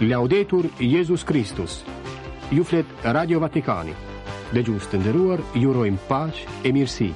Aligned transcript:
Laudetur 0.00 0.66
Jezus 0.78 1.24
Kristus 1.24 1.84
Ju 2.50 2.64
flet 2.68 2.84
Radio 3.02 3.38
Vatikani 3.40 3.94
Dhe 4.52 4.60
gjusë 4.60 4.90
të 4.92 4.98
nderuar, 5.00 5.40
jurojmë 5.56 6.18
e 6.18 6.48
e 6.68 6.72
mirësi 6.76 7.08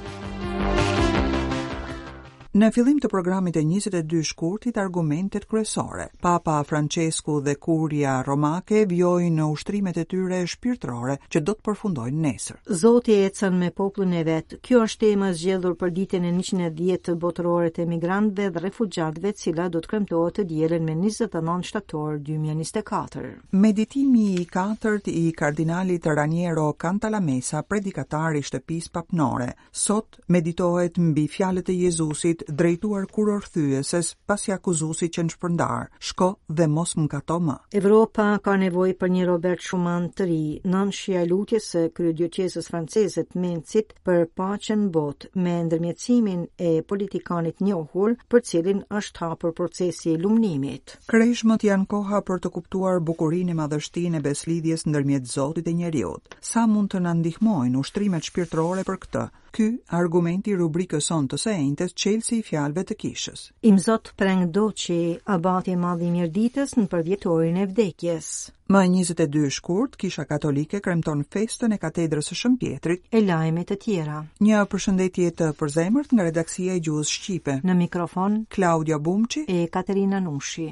Në 2.51 2.67
fillim 2.75 2.97
të 2.99 3.07
programit 3.07 3.55
e 3.55 3.61
22 3.63 4.25
shkurtit 4.27 4.75
argumentet 4.81 5.45
kryesore, 5.47 6.09
Papa 6.19 6.57
Francesku 6.67 7.37
dhe 7.45 7.53
Kuria 7.63 8.17
Romake 8.27 8.81
vjojnë 8.91 9.37
në 9.37 9.45
ushtrimet 9.53 9.99
e 10.01 10.03
tyre 10.03 10.41
shpirtërore 10.51 11.15
që 11.31 11.41
do 11.47 11.55
të 11.55 11.63
përfundojnë 11.69 12.19
nesër. 12.25 12.57
Zoti 12.81 13.15
ecën 13.29 13.55
me 13.61 13.69
popullin 13.71 14.17
e 14.19 14.23
vet. 14.27 14.55
Kjo 14.67 14.81
është 14.83 14.99
tema 15.05 15.29
zgjedhur 15.39 15.77
për 15.79 15.93
ditën 16.01 16.25
e 16.27 16.33
110 16.41 17.15
botërore 17.23 17.69
të 17.71 17.85
emigrantëve 17.85 18.51
dhe 18.57 18.65
refugjatëve, 18.65 19.31
cila 19.45 19.69
do 19.71 19.79
të 19.85 19.91
premtohet 19.93 20.41
të 20.41 20.45
dielën 20.51 20.83
me 20.89 20.97
29 21.05 21.69
shtator 21.71 22.19
2024. 22.31 23.31
Meditimi 23.63 24.25
i 24.43 24.45
katërt 24.57 25.07
i 25.15 25.23
kardinalit 25.39 26.11
Raniero 26.19 26.67
Cantalamessa, 26.75 27.63
predikatari 27.63 28.43
i 28.43 28.49
shtëpisë 28.51 28.93
papnore, 28.99 29.49
sot 29.71 30.19
meditohet 30.27 30.99
mbi 30.99 31.29
fjalët 31.37 31.71
e 31.71 31.79
Jezusit 31.85 32.39
drejtuar 32.47 33.05
kuror 33.05 33.41
thyeses 33.53 34.15
pasi 34.27 34.51
akuzuesi 34.53 35.07
që 35.13 35.23
në 35.25 35.33
shpërndar, 35.35 35.87
shko 36.09 36.27
dhe 36.49 36.67
mos 36.67 36.95
më 36.97 37.05
kato 37.13 37.39
më. 37.39 37.57
Evropa 37.81 38.27
ka 38.43 38.55
nevoj 38.57 38.93
për 39.01 39.09
një 39.15 39.25
Robert 39.29 39.61
Schumann 39.63 40.09
të 40.15 40.27
ri, 40.29 40.43
nën 40.65 40.91
shia 40.91 41.23
së 41.51 41.59
se 41.71 41.91
kryodjoqesës 41.95 42.69
franceset 42.71 43.35
mencit 43.35 43.93
për 44.05 44.25
pacën 44.37 44.89
bot 44.91 45.25
me 45.35 45.55
ndërmjecimin 45.63 46.47
e 46.57 46.81
politikanit 46.81 47.61
njohur 47.61 48.15
për 48.29 48.39
cilin 48.49 48.83
është 48.99 49.19
hapur 49.25 49.51
procesi 49.53 50.13
i 50.13 50.17
lumnimit. 50.17 50.97
Kreshmët 51.07 51.63
janë 51.63 51.87
koha 51.87 52.21
për 52.27 52.39
të 52.39 52.49
kuptuar 52.55 52.99
bukurin 52.99 53.49
e 53.49 53.53
madhështin 53.61 54.15
e 54.17 54.21
beslidhjes 54.25 54.87
ndërmjet 54.87 55.27
zotit 55.35 55.67
e 55.67 55.73
njeriot. 55.73 56.35
Sa 56.41 56.65
mund 56.67 56.91
të 56.91 57.03
nëndihmojnë 57.05 57.77
ushtrimet 57.79 58.23
shpirtrore 58.29 58.83
për 58.87 58.99
këtë, 59.05 59.25
ky 59.55 59.65
argumenti 59.97 60.55
rubrikës 60.55 61.09
sonë 61.11 61.29
të 61.33 61.39
së 61.43 61.53
njëjtës 61.61 61.93
çelësi 62.01 62.37
i 62.39 62.43
fjalëve 62.47 62.83
të 62.89 62.97
Kishës. 63.03 63.41
Imzot 63.71 63.89
Zot 63.91 64.09
preng 64.21 64.43
doçi 64.55 64.95
abati 65.33 65.71
i 65.75 65.75
madhi 65.75 66.07
mirditës 66.13 66.75
në 66.77 66.85
përvjetorin 66.93 67.57
e 67.63 67.65
vdekjes. 67.67 68.27
Më 68.71 68.81
22 68.93 69.49
shkurt, 69.51 69.95
Kisha 69.99 70.23
Katolike 70.29 70.79
kremton 70.85 71.25
festën 71.33 71.73
e 71.73 71.77
Katedrës 71.81 72.29
së 72.31 72.37
Shëmpjetrit 72.39 73.01
e 73.11 73.23
lajme 73.27 73.65
të 73.67 73.77
tjera. 73.83 74.21
Një 74.45 74.61
përshëndetje 74.71 75.33
të 75.41 75.49
përzemërt 75.59 76.15
nga 76.15 76.27
redaksia 76.29 76.75
e 76.77 76.83
Gjuhës 76.87 77.11
Shqipe. 77.17 77.57
Në 77.67 77.75
mikrofon 77.85 78.39
Claudia 78.55 78.99
Bumqi 78.99 79.43
e 79.47 79.65
Katerina 79.67 80.19
Nushi. 80.27 80.69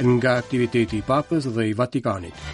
Nga 0.00 0.36
aktiviteti 0.44 1.00
i 1.00 1.06
papës 1.10 1.48
dhe 1.54 1.68
i 1.68 1.72
Vatikanit. 1.80 2.46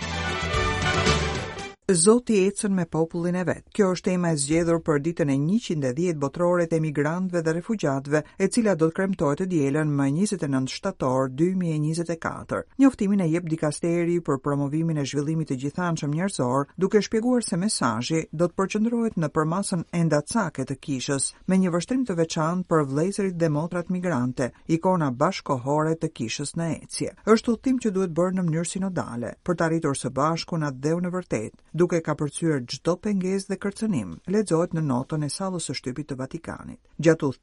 Zoti 1.95 2.35
ecën 2.47 2.73
me 2.75 2.85
popullin 2.91 3.37
e 3.39 3.43
vetë. 3.47 3.65
Kjo 3.77 3.89
është 3.95 4.05
tema 4.09 4.33
e 4.35 4.39
zgjedhur 4.43 4.81
për 4.83 4.97
ditën 5.05 5.31
e 5.31 5.35
110 5.39 6.17
botrore 6.19 6.65
të 6.67 6.81
emigrantve 6.81 7.43
dhe 7.47 7.53
refugjatve, 7.61 8.23
e 8.43 8.49
cila 8.51 8.73
do 8.75 8.89
të 8.89 8.97
kremtohet 8.97 9.39
të 9.41 9.45
dielën 9.53 9.93
më 10.01 10.07
29 10.17 10.73
shtator 10.81 11.29
2024. 11.39 12.65
Njoftimin 12.83 13.23
e 13.23 13.29
jep 13.31 13.47
dikasteri 13.53 14.17
për 14.19 14.41
promovimin 14.43 14.99
e 14.99 15.05
zhvillimit 15.07 15.53
të 15.53 15.59
gjithanshëm 15.67 16.17
njerëzor, 16.17 16.67
duke 16.77 17.05
shpjeguar 17.07 17.47
se 17.47 17.57
mesazhi 17.63 18.25
do 18.33 18.51
të 18.51 18.59
përqendrohet 18.59 19.23
në 19.23 19.31
përmasën 19.39 19.87
endacake 20.01 20.67
të 20.67 20.79
kishës, 20.89 21.29
me 21.47 21.61
një 21.63 21.71
vështrim 21.77 22.03
të 22.11 22.19
veçantë 22.19 22.67
për 22.67 22.83
vëllezërit 22.89 23.39
dhe 23.39 23.53
motrat 23.61 23.95
migrante, 23.95 24.51
ikona 24.67 25.13
bashkohore 25.15 25.95
të 26.03 26.11
kishës 26.19 26.57
në 26.59 26.69
ecje. 26.83 27.15
Është 27.31 27.55
udhtim 27.55 27.79
që 27.87 27.95
duhet 27.95 28.17
bërë 28.19 28.41
në 28.41 28.49
mënyrë 28.51 28.71
sinodale, 28.75 29.33
për 29.47 29.55
të 29.55 29.71
arritur 29.71 30.03
së 30.03 30.11
bashku 30.19 30.59
në 30.59 30.75
dheu 30.83 30.99
në 31.07 31.15
vërtetë 31.15 31.75
duke 31.81 31.99
ka 32.03 32.15
përcyer 32.17 32.63
gjdo 32.65 32.93
penges 33.05 33.45
dhe 33.51 33.57
kërcenim, 33.61 34.13
ledzojt 34.35 34.75
në 34.77 34.83
notën 34.89 35.25
e 35.27 35.29
salës 35.35 35.67
së 35.69 35.75
shtypit 35.81 36.09
të 36.11 36.17
Vatikanit. 36.21 36.79
Gjatë 37.03 37.27
u 37.27 37.35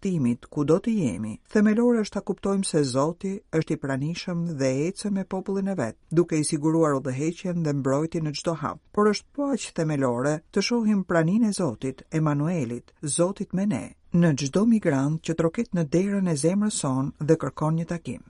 ku 0.49 0.63
do 0.69 0.77
të 0.83 0.91
jemi, 1.01 1.33
themelore 1.53 2.01
është 2.03 2.13
ta 2.13 2.21
kuptojmë 2.27 2.65
se 2.69 2.83
Zoti 2.93 3.33
është 3.59 3.73
i 3.73 3.79
pranishëm 3.83 4.41
dhe 4.59 4.69
ecën 4.87 5.13
me 5.13 5.23
popullin 5.35 5.67
e 5.67 5.75
vetë, 5.81 5.99
duke 6.17 6.39
i 6.39 6.43
siguruar 6.51 6.95
o 6.97 6.99
dhe 6.99 7.13
heqen 7.19 7.63
dhe 7.65 7.73
mbrojti 7.77 8.21
në 8.21 8.33
gjdo 8.37 8.55
hapë. 8.63 8.81
Por 8.95 9.11
është 9.13 9.29
po 9.35 9.51
aqë 9.53 9.75
themelore 9.79 10.35
të 10.53 10.65
shohim 10.69 11.03
pranin 11.03 11.45
e 11.49 11.53
Zotit, 11.59 12.01
Emanuelit, 12.11 12.91
Zotit 13.17 13.53
me 13.53 13.65
ne, 13.65 13.85
në 14.13 14.33
gjdo 14.41 14.65
migrant 14.65 15.21
që 15.21 15.37
troket 15.37 15.73
në 15.75 15.85
derën 15.93 16.29
e 16.29 16.35
zemrë 16.45 16.73
son 16.81 17.13
dhe 17.19 17.37
kërkon 17.45 17.81
një 17.81 17.89
takim. 17.95 18.23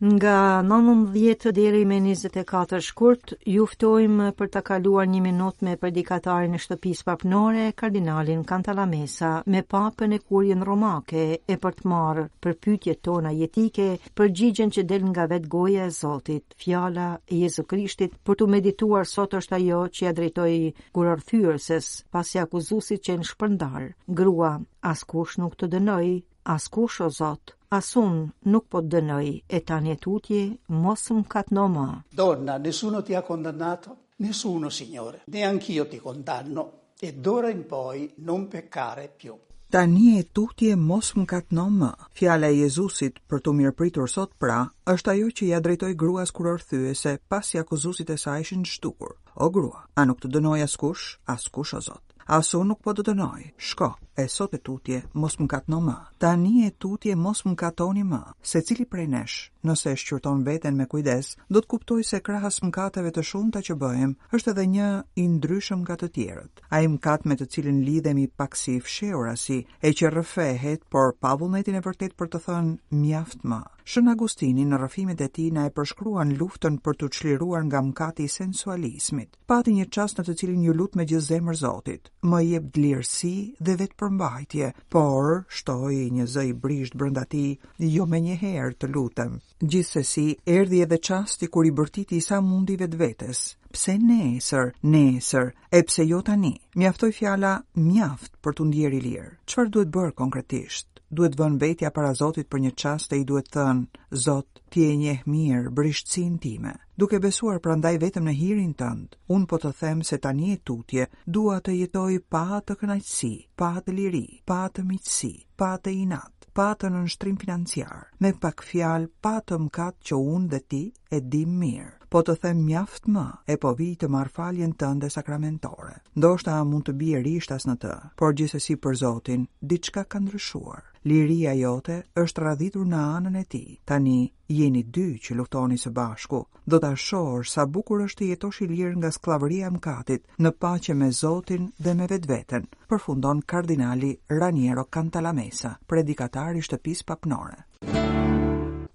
Nga 0.00 0.62
19 0.62 1.50
deri 1.52 1.80
me 1.84 1.96
24 1.98 2.78
shkurt, 2.86 3.32
juftojmë 3.50 4.28
për 4.38 4.50
të 4.54 4.60
kaluar 4.68 5.08
një 5.10 5.22
minut 5.24 5.64
me 5.66 5.72
predikatarin 5.80 6.54
e 6.54 6.60
shtëpis 6.64 7.00
papnore, 7.08 7.64
kardinalin 7.80 8.44
Kantalamesa, 8.52 9.30
me 9.50 9.64
papën 9.74 10.14
e 10.14 10.20
kurjen 10.22 10.62
romake 10.68 11.24
e 11.42 11.56
për 11.64 11.74
të 11.80 11.90
marë 11.94 12.24
për 12.46 12.54
pytje 12.68 12.94
tona 13.08 13.34
jetike, 13.40 13.88
për 14.14 14.30
gjigjen 14.42 14.70
që 14.78 14.86
del 14.92 15.08
nga 15.10 15.26
vetë 15.34 15.50
goja 15.56 15.88
e 15.90 15.90
Zotit, 15.98 16.54
fjala 16.62 17.08
e 17.26 17.42
Jezu 17.42 17.66
Krishtit, 17.74 18.14
për 18.22 18.38
të 18.44 18.50
medituar 18.54 19.02
sot 19.16 19.34
është 19.40 19.58
ajo 19.58 19.80
që 19.98 20.06
ja 20.06 20.14
drejtoj 20.20 20.54
kurar 21.00 21.26
thyrëses, 21.32 21.90
pasi 22.14 22.38
akuzusit 22.44 23.02
që 23.08 23.18
në 23.24 23.30
shpërndar, 23.34 23.90
grua, 24.22 24.54
as 24.94 25.02
kush 25.14 25.40
nuk 25.42 25.58
të 25.58 25.72
dënoj, 25.74 26.12
as 26.48 26.68
kush 26.68 27.00
o 27.00 27.10
Zot, 27.10 27.52
as 27.76 27.92
un 28.00 28.16
nuk 28.54 28.64
po 28.72 28.80
të 28.80 28.88
dënoj 28.94 29.26
e 29.56 29.60
ta 29.68 29.76
një 29.84 29.96
tutje, 30.04 30.38
mos 30.84 31.04
më 31.12 31.24
katë 31.34 31.54
në 31.58 31.64
ma. 31.74 31.86
Donna, 32.20 32.56
nësuno 32.64 33.02
ti 33.04 33.14
ha 33.18 33.22
kondannato? 33.28 33.96
Nësuno, 34.24 34.70
signore, 34.72 35.20
ne 35.26 35.42
anch'io 35.44 35.84
ti 35.86 36.00
condanno, 36.00 36.62
e 36.98 37.12
d'ora 37.12 37.50
in 37.50 37.66
poi 37.66 38.08
non 38.28 38.48
peccare 38.48 39.06
più. 39.20 39.36
Ta 39.70 39.84
një 39.84 40.12
e 40.18 40.24
tutje 40.32 40.72
mos 40.80 41.12
më 41.18 41.26
katë 41.32 41.54
në 41.58 41.66
më. 41.76 41.90
Fjale 42.16 42.48
e 42.48 42.56
Jezusit 42.62 43.20
për 43.28 43.44
të 43.44 43.52
mirë 43.58 43.76
pritur 43.76 44.08
sot 44.08 44.32
pra, 44.40 44.62
është 44.88 45.12
ajo 45.14 45.28
që 45.36 45.50
ja 45.52 45.60
drejtoj 45.60 45.92
gruas 46.00 46.32
kur 46.32 46.48
thyë 46.56 46.96
se 46.96 47.18
pas 47.28 47.52
i 47.54 47.60
akuzusit 47.60 48.08
e 48.10 48.16
sa 48.16 48.38
ishin 48.40 48.64
shtukur. 48.64 49.18
O 49.36 49.50
grua, 49.54 49.84
a 49.94 50.08
nuk 50.08 50.24
të 50.24 50.32
dënoj 50.38 50.62
as 50.64 50.78
kush, 50.80 51.18
as 51.28 51.44
kush 51.52 51.76
o 51.76 51.84
zot. 51.84 52.07
Asë 52.28 52.58
unë 52.58 52.66
nuk 52.68 52.80
po 52.84 52.92
të 52.92 53.02
dënoj, 53.08 53.42
shko, 53.70 53.86
e 54.20 54.26
sot 54.28 54.52
e 54.52 54.58
tutje, 54.60 54.98
mos 55.22 55.36
më 55.40 55.46
katë 55.48 55.70
në 55.72 55.76
më. 55.84 55.94
Ta 56.24 56.32
një 56.40 56.64
e 56.66 56.72
tutje, 56.82 57.14
mos 57.16 57.40
më 57.46 57.54
katoni 57.62 58.02
më. 58.04 58.18
Se 58.50 58.60
cili 58.68 58.84
prej 58.84 59.06
nesh, 59.14 59.36
nëse 59.64 59.94
shqyrton 60.02 60.42
veten 60.44 60.76
me 60.76 60.84
kujdes, 60.92 61.30
do 61.48 61.62
të 61.64 61.70
kuptoj 61.72 62.02
se 62.10 62.20
krahas 62.26 62.60
më 62.66 62.70
katëve 62.76 63.14
të 63.16 63.24
shumë 63.30 63.54
të 63.56 63.62
që 63.70 63.78
bëjmë, 63.80 64.28
është 64.36 64.52
edhe 64.52 64.66
një 64.74 64.90
i 65.24 65.24
ndryshëm 65.38 65.86
ka 65.88 65.96
të 66.02 66.10
tjerët. 66.18 66.62
A 66.68 66.82
i 66.84 66.92
më 66.96 67.00
katë 67.08 67.32
me 67.32 67.38
të 67.40 67.48
cilin 67.54 67.80
lidhemi 67.88 68.26
pak 68.42 68.60
si 68.60 68.76
fshe 68.84 69.14
orasi, 69.22 69.62
e 69.80 69.96
që 69.96 70.12
rëfehet, 70.18 70.84
por 70.92 71.16
pavullnetin 71.24 71.80
e 71.80 71.84
vërtet 71.88 72.12
për 72.20 72.34
të 72.36 72.44
thënë 72.50 72.92
mjaft 73.00 73.48
më. 73.48 73.62
Shën 73.88 74.04
Agustini 74.12 74.66
në 74.68 74.76
rrëfimet 74.82 75.20
e 75.24 75.26
tij 75.36 75.44
na 75.58 75.62
e 75.64 75.70
përshkruan 75.76 76.34
luftën 76.40 76.74
për 76.86 76.96
të 77.00 77.06
çliruar 77.18 77.62
nga 77.68 77.80
mëkati 77.86 78.26
i 78.28 78.32
sensualizmit. 78.32 79.30
Pati 79.52 79.72
një 79.76 79.86
çast 79.96 80.18
në 80.20 80.24
të 80.26 80.34
cilin 80.40 80.66
ju 80.66 80.74
lut 80.80 80.98
me 81.00 81.06
gjithë 81.12 81.28
zemër 81.28 81.56
Zotit, 81.60 82.10
më 82.32 82.38
jep 82.48 82.66
dlirësi 82.74 83.32
dhe 83.64 83.76
vetëpërmbajtje, 83.82 84.68
por 84.92 85.30
shtoi 85.60 86.02
një 86.18 86.26
zë 86.34 86.44
i 86.50 86.52
brisht 86.66 86.98
brënda 87.04 87.24
tij, 87.32 87.56
jo 87.94 88.04
më 88.12 88.20
një 88.26 88.36
herë 88.42 88.76
të 88.84 88.92
lutem. 88.98 89.40
Gjithsesi, 89.64 90.26
erdhi 90.58 90.82
edhe 90.84 91.00
çasti 91.08 91.48
kur 91.56 91.64
i 91.64 91.72
bërtiti 91.80 92.20
sa 92.28 92.42
mundi 92.50 92.76
vetvetes. 92.84 93.42
Pse 93.72 93.96
nesër, 94.04 94.74
nesër, 94.96 95.50
e 95.72 95.82
pse 95.88 96.08
jo 96.12 96.20
tani? 96.28 96.52
Mjaftoi 96.76 97.12
fjala 97.22 97.56
mjaft 97.88 98.36
për 98.44 98.58
të 98.60 98.68
ndjerë 98.70 99.02
lirë. 99.08 99.28
Çfarë 99.48 99.72
duhet 99.78 99.96
bërë 99.96 100.16
konkretisht? 100.22 100.92
duhet 101.10 101.36
vënë 101.38 101.58
vetja 101.60 101.90
para 101.96 102.12
Zotit 102.18 102.48
për 102.52 102.60
një 102.66 102.70
qast 102.80 103.12
e 103.12 103.18
i 103.20 103.24
duhet 103.28 103.46
thënë, 103.54 104.00
Zot, 104.24 104.60
ti 104.72 104.84
e 104.90 104.96
njeh 105.00 105.22
mirë, 105.26 105.72
brishtësin 105.78 106.34
time. 106.42 106.74
Duke 106.98 107.20
besuar 107.24 107.60
prandaj 107.64 107.94
vetëm 108.04 108.26
në 108.28 108.34
hirin 108.40 108.74
tëndë, 108.80 109.16
unë 109.36 109.48
po 109.50 109.58
të 109.62 109.72
them 109.80 110.02
se 110.04 110.18
tani 110.24 110.50
e 110.56 110.62
tutje, 110.70 111.06
dua 111.26 111.58
të 111.60 111.76
jetoj 111.82 112.18
pa 112.30 112.44
të 112.66 112.78
kënaqësi, 112.80 113.32
pa 113.56 113.72
të 113.80 113.94
liri, 113.98 114.26
pa 114.46 114.60
të 114.72 114.84
miqësi, 114.90 115.32
pa 115.56 115.72
të 115.82 115.94
inat, 116.04 116.50
pa 116.54 116.72
të 116.78 116.92
nështrim 116.96 117.38
financiar, 117.40 118.04
me 118.20 118.34
pak 118.42 118.66
fjalë, 118.72 119.10
pa 119.22 119.38
të 119.40 119.60
mkat 119.68 119.98
që 120.10 120.20
unë 120.36 120.52
dhe 120.54 120.62
ti 120.70 120.82
e 120.88 121.20
dim 121.36 121.56
mirë 121.62 121.96
po 122.08 122.22
të 122.24 122.34
them 122.42 122.60
mjaft 122.66 123.08
më, 123.12 123.24
e 123.52 123.56
po 123.60 123.72
vi 123.78 123.90
të 124.00 124.08
marr 124.08 124.30
faljen 124.34 124.72
tënde 124.80 125.10
sakramentore. 125.12 125.98
Ndoshta 126.16 126.54
mund 126.64 126.86
të 126.88 126.94
bie 127.00 127.20
rishtas 127.22 127.66
në 127.68 127.74
të, 127.82 127.94
por 128.18 128.32
gjithsesi 128.34 128.76
për 128.80 128.94
Zotin, 129.02 129.44
diçka 129.60 130.04
ka 130.04 130.18
ndryshuar. 130.20 130.84
Liria 131.08 131.52
jote 131.56 131.98
është 132.22 132.42
radhitur 132.48 132.86
në 132.90 133.02
anën 133.18 133.36
e 133.40 133.44
tij. 133.52 133.76
Tani 133.88 134.16
jeni 134.56 134.82
dy 134.94 135.06
që 135.24 135.36
luftoni 135.38 135.78
së 135.80 135.92
bashku. 135.98 136.40
Do 136.66 136.80
ta 136.82 136.90
shohësh 137.06 137.52
sa 137.54 137.66
bukur 137.76 138.02
është 138.06 138.22
të 138.22 138.28
jetosh 138.32 138.60
i 138.64 138.68
lirë 138.72 138.98
nga 138.98 139.10
skllavëria 139.16 139.70
e 139.70 140.18
në 140.44 140.50
paqe 140.62 140.94
me 140.94 141.10
Zotin 141.20 141.70
dhe 141.78 141.94
me 141.94 142.06
vetveten. 142.10 142.66
Përfundon 142.88 143.40
kardinali 143.46 144.16
Raniero 144.28 144.84
Cantalamesa, 144.84 145.76
predikatar 145.86 146.56
i 146.56 146.60
shtëpisë 146.66 147.04
papnore 147.08 147.67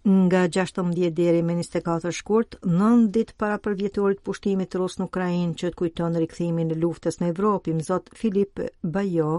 nga 0.09 0.47
16 0.50 1.09
deri 1.09 1.41
me 1.44 1.53
24 1.55 2.11
shkurt, 2.11 2.55
9 2.63 3.05
ditë 3.15 3.35
para 3.39 3.57
përvjetorit 3.63 4.19
pushtimit 4.27 4.75
rus 4.75 4.97
në 5.00 5.05
Ukrainë 5.07 5.55
që 5.61 5.69
të 5.71 5.77
kujton 5.79 6.17
rikthimin 6.19 6.73
e 6.73 6.77
luftës 6.81 7.19
në 7.21 7.29
Evropë, 7.31 7.75
më 7.77 7.85
zot 7.88 8.11
Filip 8.19 8.59
Bajo, 8.83 9.38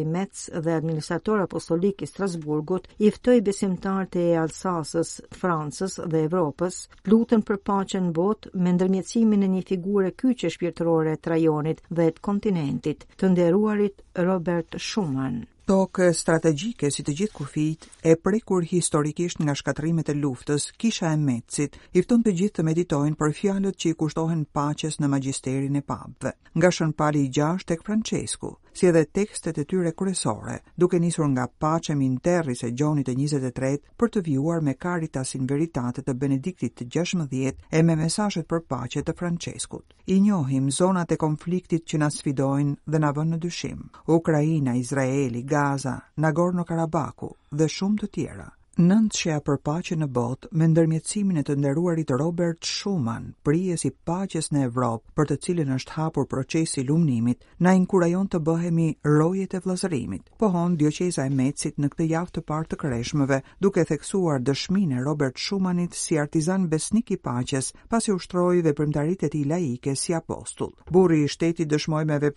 i 0.00 0.04
Metz 0.04 0.46
dhe 0.54 0.74
administrator 0.76 1.40
apostolik 1.42 2.02
i 2.02 2.06
Strasburgut, 2.06 2.86
i 2.98 3.10
ftoi 3.10 3.40
besimtarët 3.42 4.16
e 4.22 4.28
Alsasës, 4.44 5.10
Francës 5.40 5.98
dhe 6.06 6.22
Evropës, 6.28 6.78
lutën 7.10 7.42
për 7.42 7.56
paqen 7.58 8.08
në 8.08 8.14
botë 8.20 8.50
me 8.54 8.76
ndërmjetësimin 8.78 9.42
e 9.42 9.52
një 9.54 9.64
figure 9.72 10.12
kyçe 10.22 10.50
shpirtërore 10.54 11.16
të 11.18 11.34
rajonit 11.34 11.82
dhe 11.90 12.10
të 12.14 12.24
kontinentit, 12.30 13.04
të 13.18 13.34
nderuarit 13.34 14.02
Robert 14.14 14.78
Schumann 14.78 15.42
tokë 15.68 16.06
strategjike 16.16 16.88
si 16.88 17.02
të 17.04 17.14
gjithë 17.18 17.36
kufijt 17.36 17.82
e 18.08 18.14
prekur 18.24 18.64
historikisht 18.70 19.42
nga 19.44 19.54
shkatrimet 19.60 20.08
e 20.08 20.14
luftës, 20.22 20.70
kisha 20.80 21.10
e 21.12 21.18
Mecit, 21.26 21.76
i 21.98 22.02
fton 22.06 22.24
të 22.24 22.32
gjithë 22.38 22.56
të 22.60 22.64
meditojnë 22.70 23.18
për 23.20 23.34
fjalët 23.42 23.78
që 23.82 23.92
i 23.92 23.98
kushtohen 24.02 24.46
paqes 24.58 24.96
në 25.02 25.12
magjisterin 25.16 25.76
e 25.76 25.84
papëve. 25.92 26.32
Nga 26.56 26.72
shën 26.78 26.96
pali 27.02 27.26
i 27.28 27.32
6 27.40 27.68
tek 27.68 27.84
Francesku, 27.84 28.54
si 28.78 28.86
edhe 28.86 29.08
tekstet 29.10 29.58
e 29.58 29.64
tyre 29.64 29.90
kryesore, 30.00 30.56
duke 30.78 31.00
nisur 31.02 31.26
nga 31.32 31.44
paqe 31.62 31.94
minterris 32.00 32.62
e 32.62 32.70
gjonit 32.78 33.08
e 33.10 33.14
23 33.18 33.80
për 33.98 34.10
të 34.14 34.20
vjuar 34.28 34.60
me 34.68 34.74
karitasin 34.84 35.42
in 35.42 35.48
veritate 35.50 36.04
të 36.06 36.12
Benediktit 36.22 36.76
të 36.78 36.86
16 36.98 37.58
e 37.72 37.82
me 37.88 37.96
mesashet 37.98 38.46
për 38.52 38.62
paqe 38.70 39.02
të 39.02 39.16
Franceskut. 39.18 39.86
I 40.14 40.20
njohim 40.28 40.70
zonat 40.78 41.10
e 41.10 41.18
konfliktit 41.24 41.90
që 41.90 41.98
na 42.04 42.10
sfidojnë 42.14 42.76
dhe 42.86 43.00
na 43.02 43.10
vënë 43.18 43.34
në 43.34 43.40
dyshim. 43.48 43.80
Ukraina, 44.18 44.76
Izraeli, 44.84 45.42
Gaza, 45.54 45.96
Nagorno-Karabaku 46.22 47.32
dhe 47.50 47.66
shumë 47.78 48.04
të 48.04 48.10
tjera. 48.14 48.46
Nëndëshja 48.78 49.40
për 49.42 49.56
pache 49.66 49.96
në 49.98 50.06
botë 50.14 50.48
me 50.60 50.66
ndërmjetësimin 50.70 51.40
e 51.40 51.42
të 51.48 51.54
nderuarit 51.58 52.12
Robert 52.20 52.60
Schumann, 52.68 53.24
prijes 53.42 53.82
i 53.88 53.88
paches 54.06 54.52
në 54.54 54.60
Evropë 54.68 55.14
për 55.18 55.28
të 55.32 55.36
cilin 55.46 55.72
është 55.74 55.96
hapur 55.96 56.28
procesi 56.30 56.84
lumnimit, 56.86 57.40
na 57.66 57.72
inkurajon 57.74 58.28
të 58.30 58.38
bëhemi 58.46 58.84
rojet 59.08 59.56
e 59.58 59.60
vlazërimit. 59.64 60.28
Pohon, 60.38 60.76
djoqeza 60.78 61.24
e 61.26 61.32
mecit 61.40 61.80
në 61.82 61.90
këtë 61.96 62.06
javë 62.12 62.32
të 62.36 62.44
partë 62.52 62.70
të 62.70 62.78
kreshmëve, 62.84 63.40
duke 63.66 63.82
theksuar 63.90 64.44
dëshmine 64.46 65.00
e 65.00 65.02
Robert 65.08 65.42
Schumannit 65.42 65.98
si 65.98 66.20
artizan 66.22 66.68
besnik 66.70 67.10
i 67.10 67.18
paches, 67.18 67.72
pasi 67.90 68.14
ushtroj 68.14 68.60
dhe 68.62 68.74
primtarit 68.78 69.26
e 69.26 69.32
ti 69.34 69.42
laike 69.42 69.96
si 70.04 70.14
apostull. 70.20 70.70
Buri 70.86 71.24
i 71.24 71.26
shteti 71.34 71.66
dëshmoj 71.66 72.04
me 72.12 72.20
dhe 72.22 72.30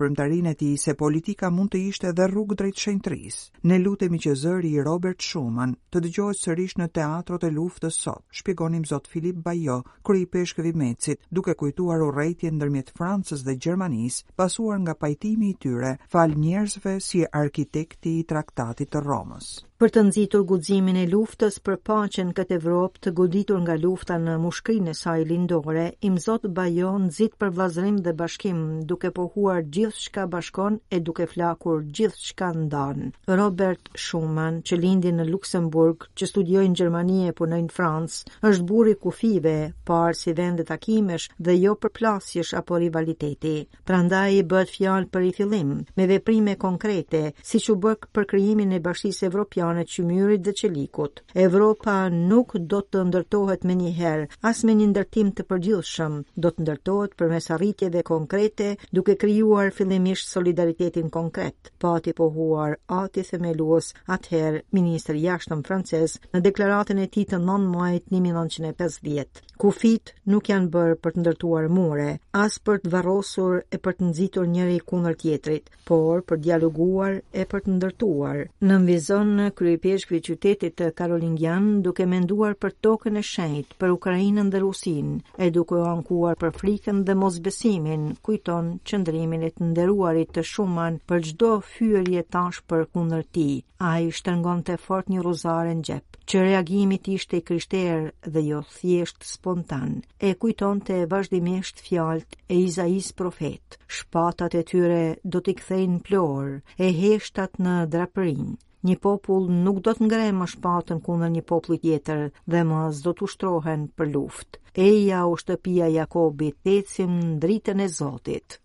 e 0.50 0.56
ti 0.64 0.76
se 0.78 0.96
politika 0.96 1.52
mund 1.52 1.70
të 1.76 1.86
ishte 1.94 2.12
dhe 2.12 2.28
rrugë 2.34 2.58
drejt 2.64 2.80
shenjtris. 2.88 3.40
Ne 3.64 3.78
lutemi 3.80 4.18
që 4.18 4.36
zëri 4.46 4.74
i 4.74 4.82
Robert 4.84 5.22
Schumann 5.22 5.78
të 5.92 6.00
dëgjoj 6.02 6.30
sërish 6.38 6.76
në 6.80 6.88
teatrot 6.96 7.44
e 7.48 7.52
luftës 7.54 7.98
sot, 8.04 8.24
shpjegonim 8.36 8.86
zot 8.88 9.08
Filip 9.12 9.40
Bajo, 9.46 9.82
kërë 10.04 10.44
i 10.68 10.74
mecit, 10.74 11.20
duke 11.32 11.54
kujtuar 11.56 12.02
u 12.02 12.12
rejtje 12.12 12.52
ndërmjet 12.52 12.92
Francës 12.98 13.44
dhe 13.46 13.56
Gjermanis, 13.58 14.24
pasuar 14.36 14.80
nga 14.82 14.94
pajtimi 14.96 15.50
i 15.52 15.58
tyre, 15.60 15.98
fal 16.10 16.30
njerëzve 16.36 17.00
si 17.02 17.24
arkitekti 17.32 18.20
i 18.20 18.24
traktatit 18.24 18.92
të 18.92 19.04
Romës. 19.04 19.60
Për 19.82 19.90
të 19.90 20.02
nëzitur 20.06 20.44
gudzimin 20.46 20.98
e 21.02 21.08
luftës 21.10 21.56
për 21.66 21.80
pachen 21.90 22.36
këtë 22.38 22.60
Evropë 22.60 23.02
të 23.02 23.14
guditur 23.18 23.58
nga 23.64 23.74
lufta 23.82 24.20
në 24.22 24.36
mushkrin 24.44 24.92
e 24.92 24.94
saj 24.94 25.24
lindore, 25.26 25.88
im 26.06 26.20
zot 26.22 26.46
Bajo 26.54 26.92
nëzit 27.02 27.34
për 27.42 27.50
vazrim 27.58 27.98
dhe 28.06 28.14
bashkim, 28.14 28.60
duke 28.86 29.10
pohuar 29.16 29.64
gjithë 29.74 30.04
shka 30.06 30.28
bashkon 30.30 30.78
e 30.94 31.00
duke 31.02 31.26
flakur 31.32 31.82
gjithë 31.98 32.28
shka 32.30 32.52
ndanë. 32.60 33.10
Robert 33.42 33.90
Schumann, 33.98 34.62
që 34.62 34.78
lindi 34.84 35.16
në 35.18 35.26
Luxemburg 35.32 36.06
që 36.22 36.28
studiojnë 36.30 36.78
Gjermani 36.80 37.20
e 37.30 37.34
punojnë 37.38 37.68
në 37.70 37.76
Francë, 37.76 38.30
është 38.48 38.66
burri 38.70 38.94
kufive, 39.02 39.54
parë 39.88 40.16
si 40.18 40.34
vende 40.38 40.66
takimesh 40.68 41.28
dhe 41.38 41.56
jo 41.58 41.74
për 41.82 41.92
plasjesh 41.98 42.54
apo 42.60 42.78
rivaliteti. 42.84 43.56
Prandaj 43.88 44.38
i 44.40 44.44
bëhet 44.52 44.74
fjalë 44.76 45.10
për 45.14 45.28
i 45.28 45.32
fillim, 45.38 45.72
me 45.98 46.08
veprime 46.10 46.58
konkrete, 46.62 47.24
si 47.46 47.60
që 47.64 47.76
bëk 47.84 48.08
për 48.16 48.28
kryimin 48.34 48.74
e 48.78 48.82
bashkisë 48.86 49.28
evropiane 49.32 49.86
që 49.92 50.06
myrit 50.08 50.44
dhe 50.46 50.54
qelikut. 50.62 51.24
Evropa 51.48 51.96
nuk 52.14 52.56
do 52.74 52.82
të 52.84 53.04
ndërtohet 53.10 53.66
me 53.68 53.76
njëherë, 53.82 54.30
as 54.52 54.62
me 54.68 54.76
një 54.82 54.90
ndërtim 54.92 55.34
të 55.36 55.48
përgjithshëm, 55.52 56.20
do 56.44 56.54
të 56.54 56.66
ndërtohet 56.68 57.16
për 57.20 57.32
mes 57.34 57.50
arritjeve 57.56 58.04
konkrete, 58.12 58.74
duke 58.94 59.18
kryuar 59.22 59.72
fillimisht 59.78 60.30
solidaritetin 60.36 61.10
konkret, 61.10 61.72
pa 61.82 61.96
të 62.00 62.14
pohuar 62.20 62.78
ati 63.02 63.26
themeluos 63.32 63.94
atëherë 64.12 64.64
Ministrë 64.78 65.20
jashtëm 65.22 65.62
Francë 65.68 66.01
në 66.10 66.40
deklaratën 66.46 67.00
e 67.04 67.08
tij 67.14 67.26
të 67.32 67.40
9 67.46 67.66
majit 67.76 68.06
1950. 68.14 69.42
Kufit 69.62 70.16
nuk 70.34 70.50
janë 70.50 70.70
bërë 70.74 70.96
për 71.06 71.14
të 71.18 71.22
ndërtuar 71.22 71.68
mure, 71.78 72.08
as 72.44 72.56
për 72.66 72.80
të 72.82 72.92
varrosur 72.96 73.60
e 73.70 73.78
për 73.86 73.96
të 73.98 74.08
nxitur 74.10 74.48
njëri 74.50 74.80
kundër 74.90 75.18
tjetrit, 75.22 75.68
por 75.88 76.24
për 76.30 76.40
dialoguar 76.46 77.20
e 77.34 77.44
për 77.52 77.66
të 77.66 77.76
ndërtuar. 77.76 78.40
Në 78.68 78.80
vizon 78.88 79.36
në 79.38 79.48
kryepeshkri 79.60 80.22
qytetit 80.28 80.76
të 80.82 80.88
Karolingian 80.98 81.68
duke 81.86 82.08
menduar 82.16 82.56
për 82.64 82.74
tokën 82.86 83.22
e 83.22 83.26
shenjt, 83.34 83.76
për 83.80 83.94
Ukrajinën 84.00 84.50
dhe 84.54 84.64
Rusin, 84.66 85.12
e 85.46 85.52
duke 85.58 85.78
u 85.82 85.86
ankuar 85.94 86.40
për 86.42 86.58
frikën 86.62 87.04
dhe 87.08 87.18
mosbesimin, 87.22 88.10
kujton 88.26 88.74
qëndrimin 88.90 89.46
e 89.50 89.54
të 89.54 89.70
nderuarit 89.72 90.34
të 90.36 90.48
shuman 90.54 91.00
për 91.10 91.26
gjdo 91.28 91.54
fyërje 91.76 92.26
tash 92.34 92.64
për 92.70 92.88
kundër 92.96 93.28
ti. 93.36 93.48
A 93.90 93.96
i 94.06 94.10
shtërngon 94.18 94.62
të 94.68 94.76
fort 94.88 95.08
një 95.10 95.22
ruzare 95.26 95.72
në 95.78 95.84
Recep, 95.92 96.18
që 96.32 96.42
reagimit 96.48 97.08
ishte 97.12 97.38
i 97.40 97.44
kryshterë 97.44 98.32
dhe 98.34 98.42
jo 98.46 98.60
thjesht 98.78 99.24
spontan, 99.28 99.98
e 100.24 100.32
kujton 100.40 100.80
të 100.88 101.00
vazhdimisht 101.12 101.82
fjalt 101.84 102.36
e 102.48 102.60
Izais 102.66 103.10
profet, 103.14 103.78
shpatat 103.98 104.56
e 104.60 104.64
tyre 104.70 105.02
do 105.34 105.42
t'i 105.44 105.54
kthejnë 105.60 106.00
plorë, 106.08 106.56
e 106.88 106.92
heshtat 107.00 107.60
në 107.60 107.80
draperinë, 107.96 108.58
Një 108.90 108.96
popull 108.98 109.44
nuk 109.66 109.84
do 109.86 109.92
të 109.94 110.08
ngrejë 110.08 110.32
më 110.38 110.46
shpatën 110.56 111.02
kundër 111.06 111.30
një 111.36 111.44
popull 111.52 111.78
tjetër 111.84 112.24
dhe 112.50 112.64
më 112.66 112.80
zdo 113.00 113.12
të 113.20 113.28
ushtrohen 113.28 113.84
për 114.00 114.10
luftë. 114.16 114.58
Eja 114.88 115.20
u 115.30 115.36
shtëpia 115.38 115.92
Jakobit, 116.00 116.58
ecim 116.66 117.14
në 117.22 117.30
dritën 117.46 117.86
e 117.86 117.92
Zotit. 118.00 118.58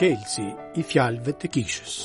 Qelësi 0.00 0.50
i 0.74 0.82
fjalëve 0.90 1.36
të 1.38 1.52
kishës 1.56 2.00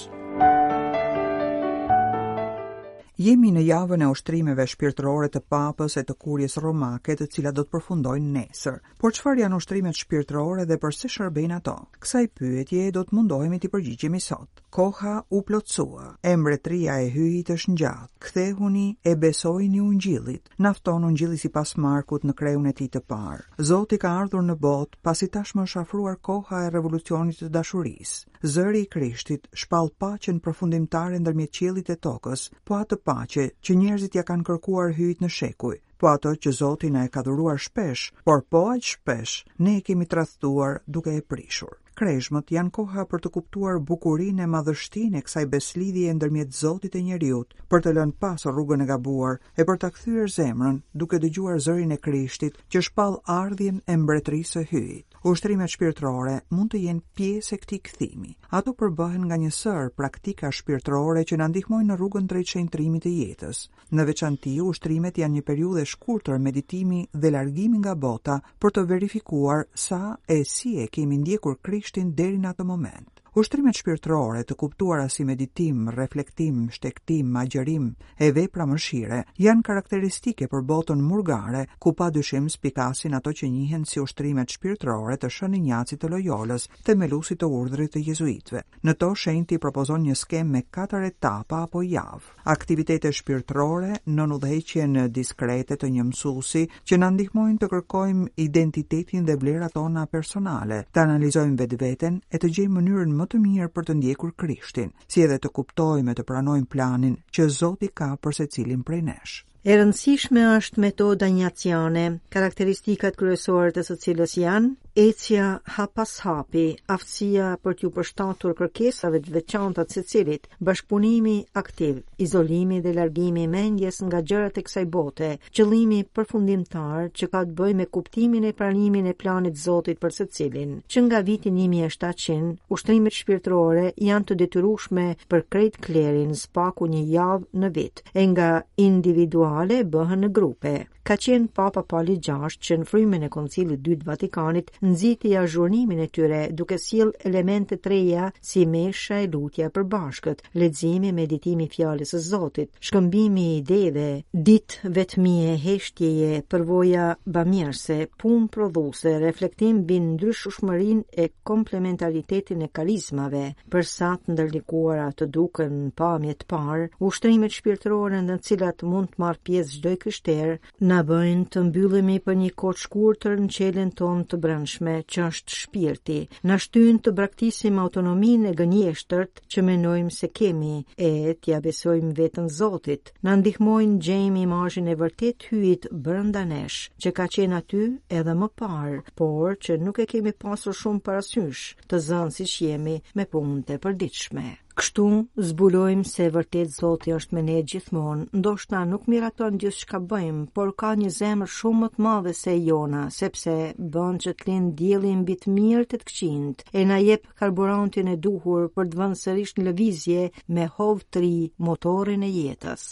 jemi 3.17 3.47
në 3.55 3.61
javën 3.63 4.01
e 4.03 4.07
ushtrimeve 4.11 4.63
shpirtërore 4.67 5.29
të 5.31 5.39
papës 5.47 5.93
e 5.95 6.03
të 6.03 6.13
kurjes 6.19 6.57
romake 6.59 7.15
të 7.15 7.29
cilat 7.31 7.55
do 7.55 7.63
të 7.63 7.71
përfundojnë 7.75 8.31
nesër. 8.35 8.81
Por 8.99 9.13
qëfar 9.15 9.39
janë 9.39 9.55
ushtrimet 9.61 9.95
shpirtërore 9.99 10.65
dhe 10.67 10.77
përse 10.83 11.07
shërbejnë 11.13 11.59
ato? 11.61 11.77
Kësaj 12.03 12.25
pyetje 12.35 12.89
do 12.91 13.05
të 13.07 13.15
mundohemi 13.15 13.59
të 13.61 13.69
përgjigjemi 13.71 14.19
sot. 14.23 14.61
Koha 14.75 15.13
u 15.31 15.39
plotësua, 15.47 16.09
emretria 16.33 16.97
e 16.99 17.07
hyjit 17.13 17.53
është 17.55 17.71
në 17.71 17.77
gjatë, 17.81 18.11
kthehuni 18.25 18.85
e 19.07 19.13
besojni 19.15 19.79
unë 19.79 20.01
gjilit, 20.03 20.49
nafton 20.59 21.07
unë 21.07 21.37
sipas 21.39 21.75
markut 21.77 22.23
në 22.27 22.33
krahun 22.35 22.67
e 22.67 22.73
ti 22.73 22.89
të 22.91 22.99
parë. 23.07 23.45
Zoti 23.57 23.97
ka 23.97 24.11
ardhur 24.19 24.43
në 24.43 24.55
botë 24.59 24.99
pasi 25.03 25.27
tashmë 25.31 25.63
është 25.69 25.79
afruar 25.85 26.17
koha 26.21 26.65
e 26.65 26.69
revolucionit 26.75 27.39
të 27.39 27.49
dashurisë. 27.55 28.25
Zëri 28.45 28.81
i 28.83 28.87
Krishtit 28.91 29.47
shpall 29.57 29.89
paqen 29.99 30.39
përfundimtare 30.43 31.17
ndërmjet 31.19 31.55
qiellit 31.57 31.89
e 31.89 31.95
tokës, 31.95 32.49
po 32.65 32.75
atë 32.83 32.97
paqe 33.05 33.43
që 33.65 33.75
njerëzit 33.79 34.15
ja 34.19 34.23
kanë 34.27 34.47
kërkuar 34.49 34.93
hyjt 34.97 35.19
në 35.23 35.29
shekuj, 35.37 35.77
po 36.01 36.09
ato 36.11 36.31
që 36.43 36.51
Zoti 36.59 36.89
na 36.91 37.05
e 37.07 37.11
ka 37.13 37.21
dhuruar 37.27 37.61
shpesh, 37.67 38.09
por 38.27 38.41
po 38.51 38.63
aq 38.73 38.87
shpesh 38.93 39.35
ne 39.63 39.77
e 39.79 39.83
kemi 39.85 40.07
tradhtuar 40.11 40.81
duke 40.87 41.13
e 41.19 41.25
prishur. 41.33 41.77
Kreshmët 41.99 42.49
janë 42.51 42.73
koha 42.75 43.03
për 43.07 43.21
të 43.23 43.29
kuptuar 43.37 43.77
bukurinë 43.89 44.43
e 44.43 44.47
madhështinë 44.53 45.19
e 45.21 45.25
kësaj 45.25 45.43
beslidhje 45.53 46.15
ndërmjet 46.17 46.57
Zotit 46.61 46.97
e 46.99 47.03
njerëzit, 47.07 47.53
për 47.71 47.85
të 47.85 47.93
lënë 47.97 48.17
pas 48.23 48.43
rrugën 48.51 48.83
e 48.83 48.89
gabuar 48.89 49.37
e 49.55 49.63
për 49.67 49.79
ta 49.83 49.93
kthyer 49.95 50.27
zemrën 50.37 50.81
duke 50.93 51.21
dëgjuar 51.23 51.61
zërin 51.69 51.95
e 51.95 52.01
Krishtit 52.07 52.59
që 52.71 52.83
shpall 52.89 53.21
ardhjën 53.39 53.79
e 53.87 54.01
mbretërisë 54.01 54.57
së 54.57 54.65
hyjit. 54.73 55.14
Ushtrimet 55.29 55.71
shpirtërore 55.73 56.33
mund 56.53 56.69
të 56.71 56.79
jenë 56.83 57.01
pjesë 57.19 57.55
e 57.55 57.61
këtij 57.61 57.79
kthimi. 57.87 58.33
Ato 58.57 58.73
përbëhen 58.81 59.23
nga 59.29 59.39
një 59.43 59.49
sër 59.59 59.87
praktika 60.01 60.51
shpirtërore 60.57 61.23
që 61.31 61.39
na 61.41 61.47
ndihmojnë 61.49 61.89
në 61.91 61.97
rrugën 62.01 62.27
drejt 62.33 62.51
qendrimit 62.51 63.07
të 63.07 63.13
jetës. 63.15 63.63
Në 63.99 64.05
veçantë, 64.11 64.53
ushtrimet 64.67 65.17
janë 65.23 65.39
një 65.39 65.45
periudhë 65.49 65.81
e 65.85 65.89
shkurtër 65.95 66.37
meditimi 66.49 67.01
dhe 67.23 67.33
largimi 67.37 67.81
nga 67.81 67.97
bota 68.05 68.37
për 68.61 68.77
të 68.77 68.85
verifikuar 68.93 69.65
sa 69.87 70.01
e 70.37 70.43
si 70.55 70.77
e 70.85 70.89
kemi 70.99 71.17
ndjekur 71.23 71.57
Krishtin 71.69 72.13
deri 72.21 72.37
në 72.45 72.53
atë 72.53 72.71
moment 72.75 73.11
ushtrimet 73.41 73.75
shpirtërore 73.75 74.43
të 74.47 74.55
kuptuara 74.61 75.09
si 75.11 75.25
meditim, 75.27 75.89
reflektim, 75.91 76.69
shtektim, 76.71 77.33
magjërim 77.35 77.89
e 78.23 78.29
vepra 78.31 78.63
mëshire 78.69 79.25
janë 79.43 79.65
karakteristike 79.67 80.47
për 80.47 80.61
botën 80.69 81.01
murgare, 81.03 81.65
ku 81.83 81.91
padyshim 81.93 82.45
spikasin 82.49 83.13
ato 83.17 83.33
që 83.35 83.49
njihen 83.51 83.83
si 83.85 83.99
ushtrimet 83.99 84.55
shpirtërore 84.55 85.17
të 85.19 85.31
shën 85.35 85.57
Ignacit 85.59 85.99
të 86.05 86.11
Loyolës, 86.13 86.69
themelusit 86.87 87.41
të 87.43 87.49
urdhrit 87.59 87.91
të 87.97 88.05
jezuitëve. 88.09 88.61
Në 88.87 88.95
to 89.03 89.11
shenjti 89.25 89.59
propozon 89.59 90.07
një 90.07 90.15
skem 90.21 90.51
me 90.55 90.63
katër 90.71 91.09
etapa 91.09 91.59
apo 91.67 91.83
javë. 91.83 92.23
Aktivitete 92.55 93.11
shpirtërore 93.19 93.99
në 94.15 94.29
udhëheqjen 94.37 94.95
diskrete 95.11 95.75
të 95.75 95.91
një 95.97 96.07
mësuesi 96.13 96.63
që 96.87 96.99
na 97.03 97.11
ndihmojnë 97.17 97.59
të 97.65 97.71
kërkojmë 97.75 98.31
identitetin 98.47 99.25
dhe 99.27 99.35
vlerat 99.43 99.75
tona 99.75 100.05
personale, 100.15 100.85
të 100.95 101.03
analizojmë 101.03 101.61
vetveten 101.65 102.21
e 102.31 102.39
të 102.39 102.51
gjejmë 102.57 102.77
mënyrën 102.79 103.15
më 103.15 103.23
të 103.33 103.39
mirë 103.45 103.67
për 103.77 103.85
të 103.89 103.93
ndjekur 103.99 104.33
Krishtin, 104.41 104.91
si 105.13 105.25
edhe 105.27 105.39
të 105.45 105.51
kuptojmë 105.59 106.17
të 106.19 106.27
pranojmë 106.31 106.71
planin 106.75 107.17
që 107.37 107.49
Zoti 107.59 107.91
ka 108.01 108.13
për 108.27 108.39
secilin 108.41 108.87
prej 108.91 109.03
nesh. 109.11 109.37
E 109.65 109.73
rëndësishme 109.73 110.41
është 110.59 110.81
metoda 110.83 111.25
njacione, 111.33 112.03
karakteristikat 112.35 113.15
kryesore 113.17 113.71
të 113.73 113.81
së 113.87 113.95
cilës 114.03 114.35
janë, 114.45 114.75
ecja 115.03 115.47
hapas 115.75 116.11
hapi, 116.23 116.65
aftësia 116.95 117.47
për 117.65 117.73
t'ju 117.79 117.89
përshtatur 117.95 118.53
kërkesave 118.59 119.17
të 119.25 119.33
veçantat 119.39 119.91
së 119.95 120.03
cilit, 120.11 120.45
bashkëpunimi 120.69 121.33
aktiv, 121.61 121.97
izolimi 122.27 122.77
dhe 122.85 122.93
largimi 122.99 123.47
mendjes 123.55 123.97
nga 124.05 124.21
gjërat 124.29 124.59
e 124.61 124.65
kësaj 124.67 124.83
bote, 124.93 125.31
qëllimi 125.49 126.03
përfundimtar 126.15 127.09
që 127.17 127.29
ka 127.33 127.41
të 127.49 127.57
bëj 127.63 127.71
me 127.81 127.89
kuptimin 127.97 128.45
e 128.45 128.53
pranimin 128.61 129.09
e 129.09 129.15
planit 129.23 129.57
zotit 129.65 129.99
për 130.05 130.15
së 130.19 130.29
cilin, 130.37 130.77
që 130.93 131.05
nga 131.07 131.23
vitin 131.31 131.59
1700, 131.65 132.53
ushtrimit 132.77 133.17
shpirtrore 133.17 133.89
janë 134.11 134.29
të 134.31 134.39
detyrushme 134.45 135.09
për 135.33 135.43
krejt 135.57 135.81
klerin 135.89 136.37
spaku 136.45 136.87
një 136.95 137.03
javë 137.17 137.65
në 137.65 137.73
vit, 137.81 138.05
e 138.13 138.29
nga 138.29 138.49
individual 138.87 139.53
globale 139.55 139.83
bëhen 139.87 140.19
në 140.21 140.27
grupe. 140.35 140.71
Ka 141.05 141.15
qenë 141.21 141.51
Papa 141.53 141.83
Pali 141.85 142.15
VI 142.25 142.47
që 142.65 142.75
në 142.81 142.85
frymën 142.89 143.23
e 143.23 143.29
Koncilit 143.31 143.77
të 143.79 143.85
Dytë 143.85 144.03
nëziti 144.03 144.07
Vatikanit 144.07 144.71
nxiti 144.81 145.29
e 145.37 146.07
tyre 146.15 146.39
duke 146.57 146.77
sjell 146.81 147.11
elemente 147.29 147.77
të 147.77 147.89
reja 147.91 148.31
si 148.41 148.65
mesha 148.65 149.19
e 149.21 149.27
lutja 149.27 149.69
për 149.69 149.83
bashkët, 149.91 150.41
leximi, 150.55 151.11
meditimi 151.13 151.67
fjales 151.69 152.09
fjalës 152.09 152.09
së 152.09 152.29
Zotit, 152.29 152.71
shkëmbimi 152.87 153.45
i 153.53 153.57
ideve, 153.59 154.07
ditë 154.33 154.89
vetmie 154.97 155.53
heshtjeje, 155.61 156.41
përvoja 156.49 157.11
bamirëse, 157.25 157.99
punë 158.21 158.49
prodhuese, 158.53 159.13
reflektim 159.21 159.83
mbi 159.83 159.99
ndryshueshmërinë 160.07 161.05
e 161.25 161.29
komplementaritetin 161.45 162.63
e 162.65 162.69
karizmave, 162.73 163.45
për 163.69 163.85
sa 163.93 164.15
të 164.17 164.33
ndërlikuara 164.33 165.11
të 165.19 165.29
duken 165.37 165.77
pamje 165.97 166.33
të 166.41 166.49
parë, 166.55 166.89
ushtrimet 167.05 167.53
shpirtërore 167.59 168.23
në 168.25 168.39
të 168.41 168.47
cilat 168.49 168.85
mund 168.89 169.13
të 169.13 169.21
marr 169.21 169.44
pjesë 169.47 169.77
çdo 169.79 169.91
i 169.95 169.99
kështër, 170.03 170.51
na 170.89 170.97
bëjnë 171.07 171.45
të 171.53 171.61
mbyllemi 171.67 172.15
për 172.25 172.37
një 172.41 172.49
kohë 172.61 172.77
të 172.77 172.83
shkurtër 172.85 173.35
në 173.43 173.49
qelen 173.57 173.91
tonë 173.99 174.25
të 174.31 174.39
brendshme 174.45 174.95
që 175.13 175.27
është 175.29 175.59
shpirti. 175.59 176.17
Na 176.51 176.57
shtyn 176.63 176.99
të 177.05 177.13
braktisim 177.19 177.77
autonominë 177.83 178.51
e 178.51 178.55
gënjeshtërt 178.61 179.43
që 179.51 179.65
menojmë 179.69 180.15
se 180.17 180.31
kemi 180.39 180.73
e 181.09 181.11
t'i 181.39 181.53
ja 181.53 181.61
besojmë 181.67 182.13
vetëm 182.21 182.49
Zotit. 182.57 183.13
Na 183.25 183.35
ndihmojnë 183.39 183.99
gjejmë 184.07 184.43
imazhin 184.47 184.89
e 184.93 184.97
vërtet 185.01 185.47
hyjit 185.51 185.89
brenda 186.05 186.45
nesh, 186.49 186.79
që 187.01 187.13
ka 187.17 187.25
qenë 187.37 187.57
aty 187.61 187.85
edhe 188.19 188.35
më 188.41 188.49
parë, 188.59 188.99
por 189.19 189.57
që 189.63 189.77
nuk 189.85 190.01
e 190.05 190.09
kemi 190.13 190.35
pasur 190.45 190.73
shumë 190.81 191.03
parasysh 191.05 191.63
të 191.89 192.01
zënë 192.09 192.35
siç 192.39 192.57
jemi 192.67 192.97
me 193.19 193.27
punë 193.33 193.61
të 193.67 193.81
përditshme. 193.85 194.49
Kështu 194.79 195.03
zbulojmë 195.49 196.03
se 196.07 196.25
vërtet 196.35 196.71
Zoti 196.75 197.13
është 197.17 197.35
me 197.37 197.41
ne 197.49 197.59
gjithmonë. 197.71 198.25
Ndoshta 198.39 198.81
nuk 198.89 199.05
miraton 199.13 199.59
gjithë 199.63 199.79
çka 199.83 200.01
bëjmë, 200.09 200.41
por 200.57 200.73
ka 200.81 200.89
një 201.03 201.13
zemër 201.19 201.53
shumë 201.57 201.79
më 201.85 201.89
të 201.93 202.03
madhe 202.07 202.33
se 202.39 202.55
jona, 202.67 203.05
sepse 203.19 203.55
bën 203.95 204.19
që 204.25 204.33
të 204.41 204.49
lind 204.49 204.73
dielli 204.81 205.13
mbi 205.21 205.37
të 205.43 205.53
mirë 205.55 205.87
të 205.93 206.01
të 206.01 206.09
këqijt. 206.11 206.65
E 206.75 206.83
na 206.91 206.99
jep 207.05 207.29
karburantin 207.43 208.11
e 208.11 208.17
duhur 208.27 208.67
për 208.75 208.89
të 208.91 208.99
vënë 209.03 209.21
sërish 209.23 209.55
në 209.59 209.69
lëvizje 209.69 210.27
me 210.57 210.67
hov 210.77 211.07
të 211.07 211.23
ri 211.27 211.35
motorin 211.69 212.27
e 212.27 212.33
jetës. 212.41 212.89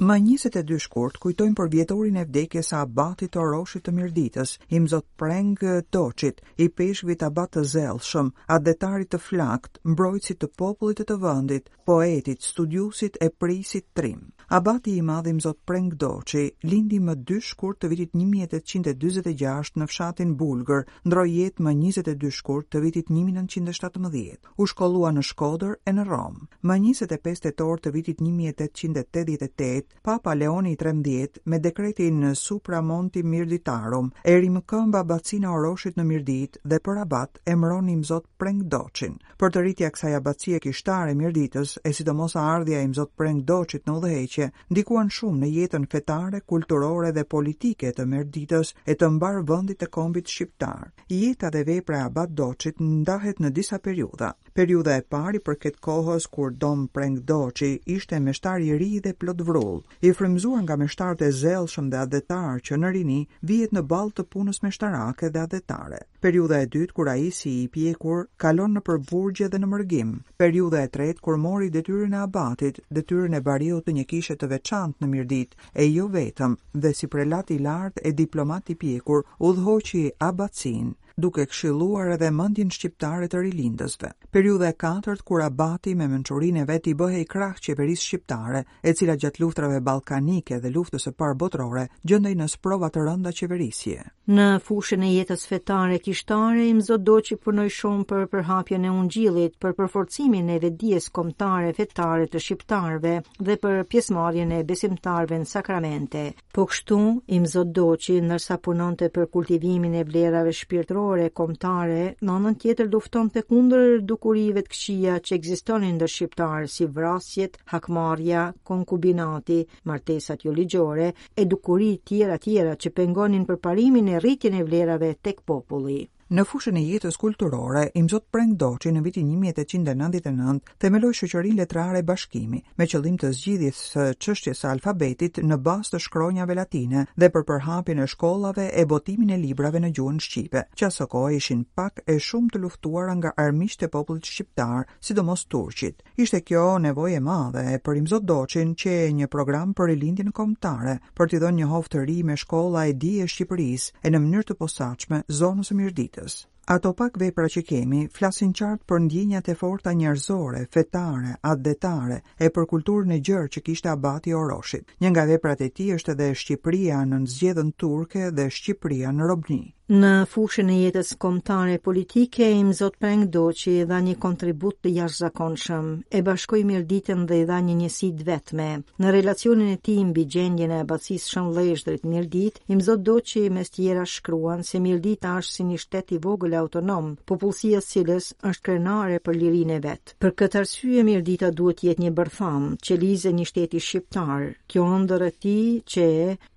Më 0.00 0.14
22 0.24 0.78
shkurt 0.82 1.18
kujtojmë 1.20 1.56
për 1.58 1.66
vjetorin 1.72 2.14
e 2.16 2.22
vdekjes 2.24 2.70
së 2.72 2.76
abatit 2.78 3.34
të 3.34 3.42
Roshit 3.52 3.82
të 3.84 3.92
Mirditës, 3.92 4.54
i 4.72 4.78
zot 4.88 5.04
Preng 5.20 5.50
Toçit, 5.96 6.38
i 6.66 6.70
peshvit 6.72 7.20
abat 7.28 7.52
të 7.58 7.64
zellshëm, 7.74 8.30
adetarit 8.56 9.10
të 9.12 9.20
flakt, 9.20 9.76
mbrojtësit 9.84 10.38
të 10.40 10.48
popullit 10.56 11.02
të 11.02 11.04
të 11.10 11.16
vendit, 11.26 11.68
poetit, 11.90 12.40
studiusit 12.40 13.18
e 13.20 13.28
prisit 13.44 13.84
Trim. 13.92 14.30
Abati 14.50 14.94
i 14.98 15.02
madh 15.10 15.28
i 15.30 15.34
mzot 15.36 15.58
Preng 15.68 15.92
Doçi 16.00 16.46
lindi 16.64 16.96
më 16.98 17.18
2 17.32 17.42
shkurt 17.50 17.78
të 17.84 17.90
vitit 17.92 18.16
1846 18.20 19.76
në 19.82 19.90
fshatin 19.92 20.32
Bulgër, 20.40 20.86
ndroi 21.04 21.28
jetë 21.36 21.60
më 21.68 21.76
22 21.84 22.32
shkurt 22.40 22.70
të 22.72 22.80
vitit 22.86 23.12
1917. 23.20 24.48
U 24.56 24.64
shkollua 24.66 25.12
në 25.14 25.26
Shkodër 25.30 25.76
e 25.84 25.92
në 26.00 26.08
Rom. 26.10 26.40
Më 26.64 26.80
25 26.88 27.44
tetor 27.50 27.84
të 27.84 27.92
vitit 27.98 28.24
1888 28.26 29.89
Papa 30.02 30.32
Leoni 30.34 30.76
XIII 30.80 31.28
me 31.50 31.58
dekretin 31.60 32.20
në 32.24 32.34
Supra 32.40 32.80
Monti 32.82 33.22
Mirditarum 33.22 34.08
e 34.24 34.36
rimëkëm 34.40 34.92
babacina 34.94 35.52
oroshit 35.52 35.98
në 36.00 36.06
Mirdit 36.10 36.56
dhe 36.72 36.78
për 36.88 37.00
abat 37.02 37.40
e 37.44 37.56
mëronim 37.56 38.00
zot 38.10 38.24
Preng 38.40 38.62
Doqin. 38.72 39.18
Për 39.38 39.52
të 39.56 39.64
rritja 39.64 39.90
kësaj 39.96 40.12
abacie 40.18 40.60
kishtare 40.66 41.14
Mirditës 41.20 41.74
e 41.84 41.92
sidomos 41.98 42.36
a 42.40 42.46
ardhja 42.54 42.80
im 42.86 42.94
zot 43.00 43.12
Preng 43.20 43.42
Doqit 43.50 43.88
në 43.90 43.98
udheqje, 44.00 44.48
ndikuan 44.72 45.12
shumë 45.18 45.42
në 45.44 45.52
jetën 45.58 45.86
fetare, 45.96 46.40
kulturore 46.52 47.12
dhe 47.18 47.26
politike 47.36 47.92
të 47.96 48.08
Mirditës 48.14 48.72
e 48.86 48.96
të 48.96 49.12
mbarë 49.18 49.44
vëndit 49.52 49.84
e 49.84 49.90
kombit 49.98 50.32
shqiptar. 50.32 50.88
Jeta 51.12 51.52
dhe 51.54 51.66
vepre 51.68 52.00
abat 52.06 52.32
Doqit 52.40 52.80
ndahet 52.80 53.40
në 53.44 53.52
disa 53.60 53.78
periuda. 53.84 54.32
Periuda 54.60 54.92
e 54.98 55.02
parë 55.14 55.38
i 55.38 55.40
përket 55.44 55.76
kohës 55.86 56.24
kur 56.36 56.50
Dom 56.62 56.80
Prank 56.96 57.22
Doçi 57.28 57.68
ishte 57.94 58.18
meshtar 58.24 58.60
i 58.64 58.74
ri 58.82 58.88
dhe 59.06 59.14
plot 59.22 59.38
vrrull, 59.48 59.78
i 60.08 60.10
frymzuar 60.18 60.60
nga 60.66 60.76
meshtarët 60.82 61.22
e 61.28 61.30
zellshëm 61.38 61.86
dhe 61.94 62.00
adhetar 62.04 62.60
që 62.68 62.78
në 62.82 62.90
rini 62.96 63.16
vihet 63.50 63.72
në 63.76 63.84
ball 63.92 64.12
të 64.18 64.26
punës 64.34 64.60
meshtarake 64.66 65.30
dhe 65.36 65.44
adhetare. 65.46 66.02
Periuda 66.26 66.58
e 66.60 66.68
dytë 66.76 66.96
kur 66.98 67.08
ai 67.14 67.30
si 67.38 67.54
i 67.62 67.70
pjekur 67.78 68.20
kalon 68.44 68.76
në 68.76 68.84
përburgje 68.90 69.48
dhe 69.54 69.62
në 69.64 69.70
mërgim. 69.76 70.12
Periuda 70.44 70.84
e 70.88 70.92
tretë 70.98 71.24
kur 71.28 71.40
mori 71.46 71.72
detyrën 71.78 72.18
e 72.18 72.22
abatit, 72.26 72.82
detyrën 72.98 73.38
e 73.40 73.44
bariut 73.48 73.86
të 73.88 73.96
një 74.00 74.06
kishe 74.12 74.36
të 74.42 74.50
veçantë 74.52 75.00
në 75.06 75.10
Mirdit, 75.14 75.56
e 75.80 75.88
jo 75.88 76.10
vetëm 76.18 76.58
dhe 76.84 76.92
si 77.00 77.08
prelati 77.16 77.56
i 77.56 77.64
lartë 77.70 78.04
e 78.04 78.14
diplomat 78.24 78.68
i 78.68 78.76
pjekur, 78.84 79.24
udhhoqi 79.50 80.08
abacin 80.28 80.90
duke 81.24 81.44
këshilluar 81.50 82.12
edhe 82.16 82.28
mendjen 82.36 82.70
shqiptare 82.76 83.28
të 83.32 83.40
rilindësve. 83.44 84.10
Periudha 84.36 84.70
e 84.72 84.76
katërt 84.84 85.24
kur 85.30 85.44
Abati 85.46 85.94
me 86.00 86.08
mençurinë 86.12 86.62
e 86.64 86.68
vet 86.70 86.88
i 86.92 86.96
bëhe 87.02 87.22
i 87.24 87.28
krah 87.34 87.54
qeverisë 87.66 88.06
shqiptare, 88.06 88.64
e 88.82 88.94
cila 88.98 89.16
gjatë 89.24 89.40
luftrave 89.44 89.80
ballkanike 89.90 90.60
dhe 90.64 90.74
luftës 90.76 91.08
së 91.08 91.14
parë 91.22 91.38
botërore 91.44 91.86
gjendej 92.12 92.34
në 92.42 92.48
sprova 92.56 92.92
të 92.94 93.06
rënda 93.08 93.34
qeverisje. 93.40 94.04
Në 94.30 94.44
fushën 94.62 95.02
e 95.02 95.08
jetës 95.10 95.40
fetare 95.50 95.96
kishtare, 95.98 96.62
im 96.70 96.78
zot 96.86 97.02
do 97.02 97.16
që 97.28 97.36
përnoj 97.42 97.64
shumë 97.76 98.04
për 98.10 98.26
përhapjën 98.30 98.84
e 98.86 98.90
unë 98.94 99.08
gjilit, 99.14 99.54
për 99.64 99.72
përforcimin 99.78 100.50
e 100.54 100.58
vedies 100.62 101.08
komtare 101.16 101.72
fetare 101.74 102.28
të 102.30 102.38
shqiptarve 102.44 103.14
dhe 103.48 103.56
për 103.64 103.80
pjesmarjën 103.90 104.52
e 104.54 104.60
besimtarve 104.68 105.38
në 105.42 105.48
sakramente. 105.54 106.22
Po 106.54 106.68
kështu, 106.70 106.98
im 107.38 107.48
zot 107.54 107.72
do 107.80 107.88
që 108.04 108.20
nërsa 108.28 108.60
punon 108.68 108.94
të 109.00 109.08
për 109.16 109.26
kultivimin 109.34 109.96
e 109.98 110.04
vlerave 110.12 110.54
shpirtrore 110.60 111.32
komtare, 111.40 111.98
në 112.22 112.38
në 112.46 112.54
tjetër 112.62 112.90
dufton 112.94 113.32
të 113.34 113.42
kundër 113.50 113.98
dukurive 114.12 114.62
të 114.68 114.72
këqia 114.76 115.18
që 115.26 115.36
egzistonin 115.40 115.98
dhe 115.98 116.06
shqiptarë 116.14 116.70
si 116.76 116.86
vrasjet, 117.00 117.58
hakmarja, 117.74 118.46
konkubinati, 118.70 119.58
martesat 119.90 120.46
ju 120.46 120.54
ligjore, 120.62 121.10
edukurit 121.34 122.04
tjera 122.12 122.38
tjera 122.46 122.78
që 122.78 122.94
pengonin 123.00 123.50
përparimin 123.50 124.14
e 124.14 124.18
răutățile 124.20 125.18
tek 125.20 125.40
populi. 125.40 126.10
Në 126.30 126.44
fushën 126.46 126.76
e 126.78 126.80
jetës 126.86 127.16
kulturore, 127.18 127.80
Imzot 127.98 128.28
Doçi 128.54 128.90
në 128.94 129.00
vitin 129.02 129.26
1899 129.34 130.60
themeloi 130.78 131.12
shoqërinë 131.18 131.56
letrare 131.58 132.02
Bashkimi 132.06 132.62
me 132.78 132.86
qëllim 132.86 133.16
të 133.18 133.30
zgjidhjes 133.34 133.76
së 133.94 134.04
çështjes 134.22 134.60
së 134.62 134.68
alfabetit 134.70 135.40
në 135.42 135.56
bazë 135.58 135.90
të 135.92 135.98
shkronjave 136.04 136.54
latine 136.54 137.02
dhe 137.18 137.28
për 137.34 137.42
përhapjen 137.50 137.98
e 137.98 138.06
shkollave 138.06 138.66
e 138.78 138.84
botimin 138.86 139.32
e 139.34 139.38
librave 139.42 139.80
në 139.82 139.90
gjuhën 139.98 140.20
shqipe, 140.22 140.62
që 140.78 141.06
kohë 141.10 141.34
ishin 141.36 141.64
pak 141.74 142.04
e 142.06 142.18
shumë 142.22 142.48
të 142.54 142.62
luftuara 142.62 143.14
nga 143.18 143.34
armiqtë 143.36 143.86
e 143.86 143.92
popullit 143.96 144.24
shqiptar, 144.30 144.86
sidomos 145.00 145.42
turqit. 145.50 146.06
Ishte 146.16 146.44
kjo 146.46 146.68
nevojë 146.86 147.16
e 147.16 147.20
madhe 147.26 147.66
për 147.82 148.00
Imzot 148.04 148.22
Doçin 148.30 148.76
që 148.78 148.94
një 149.18 149.26
program 149.34 149.74
për 149.74 149.90
rilindjen 149.94 150.30
kombëtare, 150.30 150.96
për 151.18 151.26
t'i 151.34 151.42
dhënë 151.42 151.64
një 151.64 151.70
hof 151.74 151.90
të 151.90 152.06
ri 152.06 152.22
me 152.30 152.38
shkolla 152.44 152.86
e 152.86 152.94
dije 153.02 153.26
e 153.26 153.32
Shqipërisë 153.34 154.02
e 154.06 154.14
në 154.14 154.22
mënyrë 154.28 154.48
të 154.52 154.58
posaçme 154.62 155.22
zonës 155.26 155.74
së 155.74 156.19
jetës. 156.20 156.34
Ato 156.72 156.90
pak 156.98 157.14
vepra 157.20 157.46
që 157.52 157.62
kemi 157.68 158.00
flasin 158.18 158.50
qartë 158.58 158.84
për 158.92 158.98
ndjenjat 159.04 159.48
e 159.48 159.54
forta 159.60 159.90
njerëzore, 160.00 160.60
fetare, 160.76 161.32
adetare 161.52 162.18
e 162.38 162.50
për 162.58 162.66
kulturën 162.72 163.10
e 163.10 163.18
gjerë 163.28 163.48
që 163.56 163.60
kishte 163.68 163.88
Abati 163.94 164.32
Oroshit. 164.42 164.86
Një 165.02 165.10
nga 165.14 165.24
veprat 165.32 165.60
e 165.60 165.70
tij 165.78 165.94
është 165.96 166.12
edhe 166.16 166.30
Shqipëria 166.42 167.00
në 167.14 167.22
zgjedhën 167.34 167.72
turke 167.84 168.30
dhe 168.38 168.46
Shqipëria 168.60 169.10
në 169.18 169.26
Robni. 169.32 169.62
Në 169.90 170.10
fushën 170.30 170.68
e 170.70 170.74
jetës 170.84 171.08
kombëtare 171.18 171.80
politike, 171.82 172.46
im 172.54 172.68
zot 172.80 172.94
Peng 173.02 173.24
i 173.26 173.72
dha 173.90 173.96
një 174.06 174.12
kontribut 174.22 174.76
të 174.86 174.90
jashtëzakonshëm. 174.94 175.88
E 176.16 176.20
bashkoi 176.28 176.60
mirëditën 176.68 177.24
dhe 177.26 177.38
i 177.40 177.46
dha 177.48 177.56
një 177.68 177.74
njësi 177.80 178.10
të 178.20 178.26
vetme. 178.28 178.68
Në 179.02 179.10
relacionin 179.16 179.72
e 179.74 179.80
tij 179.82 180.04
mbi 180.10 180.24
gjendjen 180.30 180.70
e 180.70 180.78
abacisë 180.84 181.32
Shënllëshdrit 181.32 182.06
mirëdit, 182.06 182.60
im 182.70 182.78
zot 182.86 183.02
Doçi 183.08 183.42
mes 183.50 183.66
tjera 183.74 184.04
shkruan 184.12 184.62
se 184.70 184.78
mirëdita 184.84 185.32
është 185.40 185.54
si 185.56 185.66
një 185.72 185.80
shtet 185.82 186.14
i 186.14 186.20
vogël 186.28 186.54
autonom, 186.60 187.10
popullësia 187.26 187.82
cilës 187.88 188.30
është 188.46 188.62
krenare 188.68 189.18
për 189.26 189.38
lirinë 189.42 189.74
e 189.74 189.80
vet. 189.88 190.14
Për 190.22 190.36
këtë 190.44 190.62
arsye 190.62 191.02
mirëdita 191.10 191.50
duhet 191.58 191.80
të 191.82 191.88
jetë 191.90 192.04
një 192.06 192.14
bërtham, 192.20 192.70
qelizë 192.86 193.34
një 193.40 193.48
shteti 193.52 193.82
shqiptar. 193.88 194.46
Kjo 194.70 194.86
ëndër 195.00 195.26
e 195.26 195.34
tij 195.34 195.68
që 195.96 196.08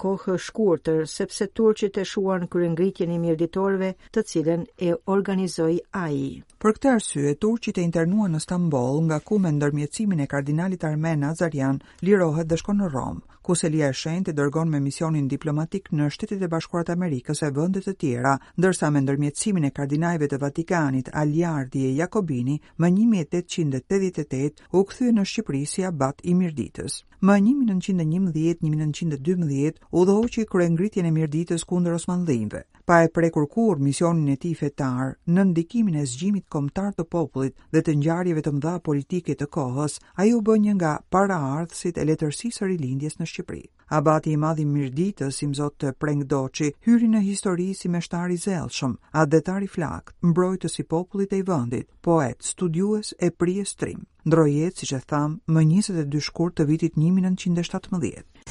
kohë 0.05 0.37
shkurtër 0.45 1.07
sepse 1.17 1.49
turqit 1.57 1.97
e 1.97 2.05
shuan 2.13 2.45
kryengritjen 2.53 3.19
mirëditorëve, 3.23 3.91
të 4.13 4.23
cilën 4.31 4.63
e 4.87 4.91
organizoi 5.15 5.77
ai. 6.03 6.41
Për 6.61 6.75
këtë 6.77 6.91
arsye, 6.95 7.35
turqit 7.43 7.79
e 7.79 7.85
internuan 7.87 8.35
në 8.35 8.43
Stamboll, 8.45 9.01
nga 9.07 9.21
ku 9.27 9.39
me 9.43 9.51
ndërmjetësimin 9.57 10.23
e 10.25 10.31
kardinalit 10.33 10.85
Armen 10.89 11.23
Nazarian 11.25 11.79
lirohet 12.07 12.49
dhe 12.51 12.59
shkon 12.61 12.79
në 12.81 12.89
Rom, 12.95 13.21
ku 13.45 13.55
Selia 13.59 13.89
e 13.91 13.95
Shenjtë 13.99 14.31
e 14.33 14.37
dërgon 14.37 14.69
me 14.71 14.79
misionin 14.79 15.27
diplomatik 15.33 15.89
në 15.97 16.09
Shtetet 16.15 16.45
e 16.47 16.51
Bashkuara 16.53 16.87
të 16.89 16.95
Amerikës 16.97 17.41
e 17.47 17.51
vende 17.57 17.81
të 17.83 17.95
tjera, 18.03 18.35
ndërsa 18.59 18.91
me 18.95 19.01
ndërmjetësimin 19.03 19.67
e 19.67 19.73
kardinalëve 19.77 20.29
të 20.31 20.39
Vatikanit 20.47 21.11
Aliardi 21.21 21.85
e 21.89 21.95
Jakobini, 22.01 22.59
më 22.81 22.93
1888 22.99 24.67
u 24.79 24.85
kthye 24.89 25.15
në 25.17 25.27
Shqipëri 25.33 25.65
si 25.75 25.87
abat 25.91 26.23
i 26.23 26.35
mirditës. 26.39 27.03
Më 27.27 27.35
1911-1912 27.39 29.75
udhëhoqi 29.99 30.43
kryengritjen 30.53 31.05
e 31.09 31.15
mirëditës 31.17 31.61
kundër 31.69 31.93
osmanëve, 31.97 32.61
pa 32.89 32.95
e 33.05 33.07
prekur 33.17 33.45
kurrë 33.53 33.83
misionin 33.85 34.29
e 34.33 34.41
tij 34.43 34.57
fetar 34.61 35.07
në 35.35 35.41
ndikimin 35.53 35.97
e 36.01 36.09
zgjimit 36.13 36.45
kombëtar 36.55 36.89
të 36.97 37.03
popullit 37.15 37.55
dhe 37.71 37.81
të 37.85 37.91
ngjarjeve 38.01 38.41
të 38.43 38.51
mëdha 38.57 38.73
politike 38.89 39.33
të 39.39 39.45
kohës, 39.55 39.93
ai 40.19 40.27
u 40.35 40.37
bë 40.49 40.55
një 40.65 40.73
nga 40.81 40.91
paraardhësit 41.15 41.95
e 42.03 42.07
letërsisë 42.11 42.55
së 42.59 42.63
rilindjes 42.73 43.15
në 43.21 43.25
Shqipëri. 43.31 43.63
Abati 43.99 44.29
i 44.35 44.41
madh 44.43 44.61
i 44.65 44.71
mirëditës 44.75 45.35
i 45.45 45.47
Zot 45.61 45.75
të 45.79 45.89
Preng 46.03 46.21
Doçi 46.35 46.67
hyri 46.89 47.07
në 47.15 47.21
histori 47.29 47.69
si 47.79 47.87
meshtar 47.95 48.29
i 48.35 48.37
zellshëm, 48.49 48.93
adetar 49.23 49.61
i 49.63 49.71
flakt, 49.77 50.11
mbrojtës 50.33 50.73
i 50.81 50.83
popullit 50.95 51.31
e 51.31 51.37
i 51.39 51.47
vendit, 51.53 51.87
poet, 52.01 52.37
studiues 52.53 53.07
e 53.19 53.27
priestrim 53.31 54.01
ndrojet, 54.25 54.77
si 54.79 54.87
që 54.89 54.99
tham, 55.09 55.39
më 55.51 55.63
22 55.79 56.21
shkurt 56.29 56.55
të 56.59 56.65
vitit 56.69 56.95
1917. 56.99 58.45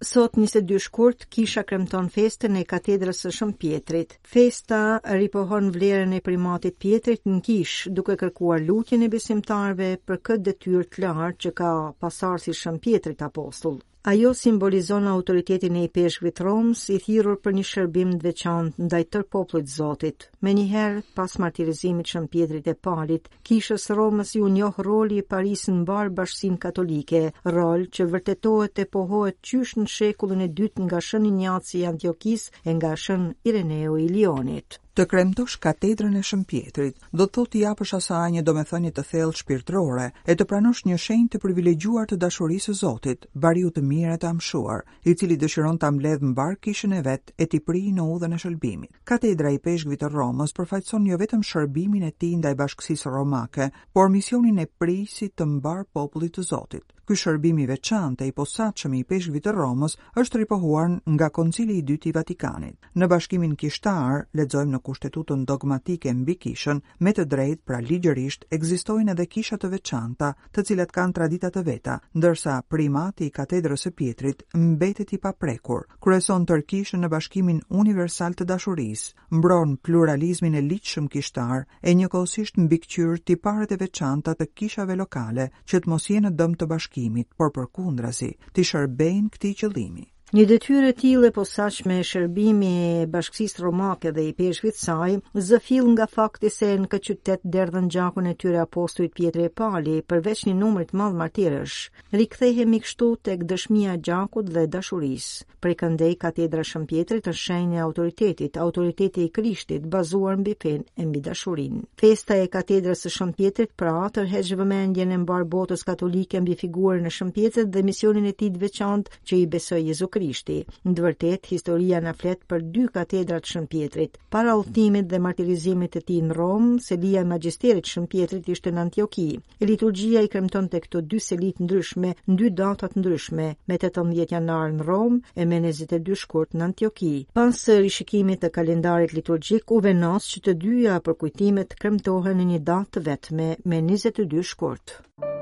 Sot 0.00 0.32
22 0.40 0.78
shkurt 0.80 1.26
kisha 1.30 1.60
kremton 1.68 2.06
festën 2.14 2.54
e 2.56 2.62
katedrës 2.68 3.18
së 3.20 3.32
Shën 3.36 3.50
Pietrit. 3.60 4.14
Festa 4.24 4.78
ripohon 5.12 5.68
vlerën 5.74 6.14
e 6.16 6.22
primatit 6.24 6.78
Pietrit 6.80 7.20
në 7.28 7.42
kish, 7.44 7.74
duke 7.98 8.16
kërkuar 8.22 8.64
lutjen 8.64 9.04
e 9.04 9.10
besimtarve 9.12 9.90
për 10.06 10.22
këtë 10.28 10.46
detyrë 10.48 10.86
të 10.94 11.04
lartë 11.04 11.44
që 11.46 11.54
ka 11.60 12.10
si 12.46 12.56
Shën 12.62 12.80
Pietrit 12.86 13.22
apostull. 13.28 13.78
Ajo 14.02 14.32
simbolizon 14.34 15.06
autoritetin 15.06 15.74
e 15.76 15.82
i 15.84 15.88
peshkvit 15.92 16.38
Roms 16.46 16.84
i 16.94 16.94
thirur 17.04 17.34
për 17.46 17.52
një 17.56 17.64
shërbim 17.70 18.14
të 18.14 18.22
veçantë 18.26 18.86
ndaj 18.86 19.00
tër 19.16 19.26
poplit 19.34 19.68
Zotit. 19.72 20.24
Me 20.46 20.54
njëherë, 20.56 21.02
pas 21.18 21.34
martirizimit 21.44 22.08
që 22.08 22.22
në 22.24 22.30
pjetrit 22.36 22.70
e 22.72 22.76
palit, 22.88 23.28
kishës 23.50 23.84
Romës 23.98 24.32
ju 24.38 24.48
njohë 24.56 24.86
roli 24.88 25.20
i 25.20 25.26
Paris 25.34 25.66
në 25.68 25.84
barë 25.92 26.14
bashkësin 26.22 26.56
katolike, 26.64 27.22
rol 27.58 27.84
që 27.98 28.08
vërtetohet 28.14 28.82
e 28.86 28.90
pohohet 28.96 29.38
qysh 29.50 29.76
në 29.82 29.86
shekullin 29.98 30.46
e 30.48 30.52
dytë 30.62 30.88
nga 30.88 31.04
shën 31.10 31.28
i 31.28 31.84
Antiokis 31.92 32.48
e 32.64 32.70
nga 32.80 32.96
shën 33.04 33.28
Ireneo 33.52 33.98
i 33.98 34.08
Lionit 34.16 34.80
të 34.98 35.04
kremtosh 35.06 35.58
katedrën 35.62 36.14
e 36.18 36.22
Shën 36.26 36.42
do 36.46 37.24
të 37.24 37.32
thotë 37.36 37.58
i 37.58 37.60
japësh 37.62 37.92
asaj 37.98 38.30
një 38.34 38.42
domethënie 38.42 38.90
të 38.90 39.02
thellë 39.10 39.36
shpirtërore 39.40 40.06
e 40.26 40.34
të 40.34 40.44
pranosh 40.50 40.82
një 40.88 40.96
shenjë 41.04 41.28
të 41.30 41.38
privilegjuar 41.44 42.06
të 42.10 42.16
dashurisë 42.18 42.72
së 42.74 42.74
Zotit, 42.80 43.26
bariu 43.34 43.70
të 43.70 43.82
mirë 43.90 44.16
të 44.22 44.28
amshuar, 44.32 44.82
i 45.04 45.14
cili 45.14 45.36
dëshiron 45.38 45.78
ta 45.78 45.90
mbledh 45.94 46.24
mbar 46.32 46.56
kishën 46.64 46.92
e 46.98 47.02
vet 47.06 47.32
e 47.38 47.46
ti 47.46 47.60
pri 47.60 47.92
në 47.94 48.02
udhën 48.14 48.34
e 48.34 48.38
shëlbimit. 48.42 48.90
Katedra 49.04 49.52
i 49.54 49.60
peshqvit 49.64 50.00
të 50.02 50.10
Romës 50.14 50.54
përfaqëson 50.58 51.06
jo 51.10 51.20
vetëm 51.22 51.42
shërbimin 51.46 52.06
e 52.08 52.16
tij 52.18 52.34
ndaj 52.40 52.54
bashkësisë 52.60 53.14
romake, 53.14 53.70
por 53.94 54.10
misionin 54.10 54.58
e 54.58 54.66
prisit 54.80 55.36
të 55.38 55.46
mbar 55.58 55.84
popullit 55.94 56.34
të 56.38 56.48
Zotit. 56.50 56.86
Ky 57.10 57.16
shërbim 57.18 57.56
i 57.58 57.64
veçantë 57.66 58.26
i 58.28 58.32
posaçëm 58.38 58.92
i 58.94 58.98
peshkëve 59.10 59.40
të 59.42 59.52
Romës 59.56 59.96
është 60.22 60.38
ripohuar 60.44 60.92
nga 61.14 61.28
Koncili 61.34 61.78
i 61.80 61.82
Dytë 61.88 62.10
i 62.10 62.10
Vatikanit. 62.14 62.76
Në 63.02 63.08
Bashkimin 63.10 63.56
Kishtar, 63.58 64.20
lexojmë 64.38 64.76
në 64.76 64.78
Kushtetutën 64.86 65.42
Dogmatike 65.50 66.12
mbi 66.14 66.36
Kishën, 66.44 66.78
me 67.02 67.10
të 67.16 67.24
drejtë 67.32 67.66
pra 67.66 67.80
ligjërisht 67.88 68.46
ekzistojnë 68.56 69.10
edhe 69.16 69.26
kisha 69.32 69.58
të 69.58 69.70
veçanta, 69.72 70.28
të 70.54 70.64
cilat 70.68 70.94
kanë 70.94 71.16
tradita 71.18 71.50
të 71.56 71.64
veta, 71.70 71.96
ndërsa 72.14 72.60
primati 72.70 73.26
i 73.26 73.34
Katedrës 73.40 73.88
së 73.88 73.92
Pietrit 73.98 74.46
mbetet 74.54 75.10
i 75.12 75.18
paprekur. 75.26 75.80
Kryeson 75.98 76.46
Turkish 76.46 76.94
në 76.94 77.10
Bashkimin 77.16 77.58
Universal 77.82 78.38
të 78.38 78.46
Dashurisë, 78.52 79.10
mbron 79.34 79.74
pluralizmin 79.88 80.54
e 80.54 80.62
ligjshëm 80.70 81.10
kishtar 81.16 81.66
e 81.82 81.90
njëkohësisht 81.98 82.62
mbikëqyr 82.62 83.18
tiparet 83.26 83.74
e 83.74 83.82
veçanta 83.82 84.38
të 84.38 84.46
kishave 84.54 84.94
lokale, 85.02 85.50
që 85.66 85.82
të 85.82 85.88
mos 85.96 86.08
jenë 86.14 86.36
dëm 86.38 86.54
të 86.54 86.70
bashkimit 86.70 86.98
bashkimit, 87.00 87.28
por 87.40 87.52
për 87.56 87.68
kundra 87.78 88.10
si, 88.18 88.28
të 88.56 88.64
shërbejnë 88.72 89.34
këti 89.36 89.52
qëlimi. 89.62 90.08
Një 90.30 90.44
detyre 90.46 90.90
e 90.92 90.94
tillë 90.98 91.28
posaçme 91.34 91.94
e 91.98 92.02
shërbimi 92.06 92.66
e 92.88 92.98
Bashkisë 93.10 93.62
Romake 93.64 94.12
dhe 94.14 94.26
i 94.28 94.34
Peshkvit 94.40 94.76
saj 94.78 95.16
zëfill 95.46 95.88
nga 95.96 96.04
fakti 96.12 96.52
se 96.56 96.68
në 96.78 96.86
këtë 96.92 97.08
qytet 97.08 97.48
derdhën 97.56 97.88
gjakun 97.90 98.28
e 98.30 98.34
tyre 98.38 98.60
apostuit 98.62 99.10
pjetre 99.18 99.48
e 99.48 99.52
Pali 99.60 99.96
përveç 100.12 100.44
një 100.48 100.54
numërit 100.60 100.92
të 100.92 101.00
madh 101.00 101.16
martirësh. 101.22 101.78
Rikthehemi 102.14 102.78
kështu 102.84 103.08
tek 103.28 103.42
dëshmia 103.54 103.96
e 103.98 104.00
gjakut 104.10 104.52
dhe 104.54 104.68
dashurisë. 104.76 105.48
Pre 105.64 105.72
këndej 105.80 106.12
katedra 106.22 106.62
Shën 106.70 106.86
Pietrit 106.92 107.26
është 107.26 107.46
shenjë 107.48 107.80
e 107.80 107.82
autoritetit, 107.88 108.60
autoriteti 108.68 109.26
i 109.26 109.32
Krishtit 109.40 109.90
bazuar 109.96 110.38
mbi 110.44 110.54
fen 110.62 110.86
e 110.94 111.08
mbi 111.10 111.24
dashurinë. 111.26 111.82
Festa 112.04 112.38
e 112.38 112.46
katedrës 112.54 113.02
së 113.08 113.14
Shën 113.16 113.34
Pietrit 113.42 113.74
pra 113.82 113.96
atë 114.06 114.28
vëmendjen 114.62 115.10
e 115.10 115.20
mbar 115.26 115.44
botës 115.56 115.82
katolike 115.90 116.40
mbi 116.46 116.54
figurën 116.64 117.04
e 117.10 117.14
Shën 117.18 117.34
Pietrit 117.40 117.68
dhe 117.74 117.82
misionin 117.90 118.30
e 118.30 118.32
tij 118.40 118.54
të 118.54 118.60
veçantë 118.68 119.18
që 119.26 119.42
i 119.42 119.50
besoi 119.58 119.82
Jezu 119.90 120.06
Krishti. 120.20 120.56
Në 120.84 121.00
vërtet, 121.04 121.46
historia 121.48 121.98
na 122.04 122.12
flet 122.22 122.40
për 122.52 122.64
dy 122.76 122.82
katedrat 122.96 123.46
Shën 123.48 123.64
Pietrit. 123.72 124.18
Para 124.34 124.52
udhëtimit 124.60 125.08
dhe 125.12 125.20
martirizimit 125.26 125.94
të 125.94 126.02
tij 126.10 126.18
në 126.28 126.36
Rom, 126.38 126.66
selia 126.88 127.22
e 127.24 127.28
magjisterit 127.30 127.88
Shën 127.88 128.08
Pietrit 128.12 128.50
ishte 128.56 128.72
në 128.76 128.82
Antioki. 128.84 129.26
Liturgjia 129.70 130.20
i 130.20 130.28
kremtonte 130.34 130.82
këto 130.84 131.00
dy 131.14 131.22
selit 131.28 131.62
ndryshme, 131.64 132.12
në 132.28 132.38
dy 132.42 132.52
data 132.62 132.92
të 132.92 133.00
ndryshme, 133.00 133.48
me 133.70 133.80
18 133.80 134.36
janar 134.36 134.68
në 134.76 134.88
Rom 134.90 135.18
e 135.40 135.48
me 135.54 135.62
22 135.64 136.20
shkurt 136.26 136.52
në 136.54 136.68
Antioki. 136.68 137.14
Pas 137.40 137.64
rishikimit 137.88 138.44
të 138.44 138.52
kalendarit 138.60 139.16
liturgjik, 139.16 139.72
u 139.72 139.80
vendos 139.88 140.28
që 140.34 140.44
të 140.48 140.58
dyja 140.68 141.00
përkujtimet 141.08 141.78
kremtohen 141.80 142.42
në 142.42 142.50
një 142.54 142.62
datë 142.72 143.06
vetme 143.08 143.52
me 143.64 143.84
22 143.88 144.46
shkurt. 144.54 145.00
Thank 145.20 145.34
you 145.36 145.39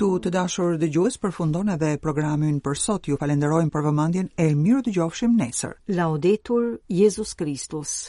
këtu 0.00 0.18
të 0.24 0.30
dashur 0.32 0.76
dhe 0.80 0.88
gjues 0.94 1.18
për 1.24 1.34
fundon 1.38 1.68
e 1.72 1.74
dhe 1.82 1.90
programin 2.04 2.60
për 2.64 2.78
sot 2.82 3.10
ju 3.10 3.18
falenderojmë 3.20 3.74
për 3.74 3.84
vëmandjen 3.90 4.30
e 4.44 4.46
mirë 4.62 4.80
të 4.86 4.94
gjofshim 4.96 5.36
nesër. 5.42 5.76
Laudetur 6.00 6.72
Jezus 7.02 7.36
Kristus. 7.42 8.00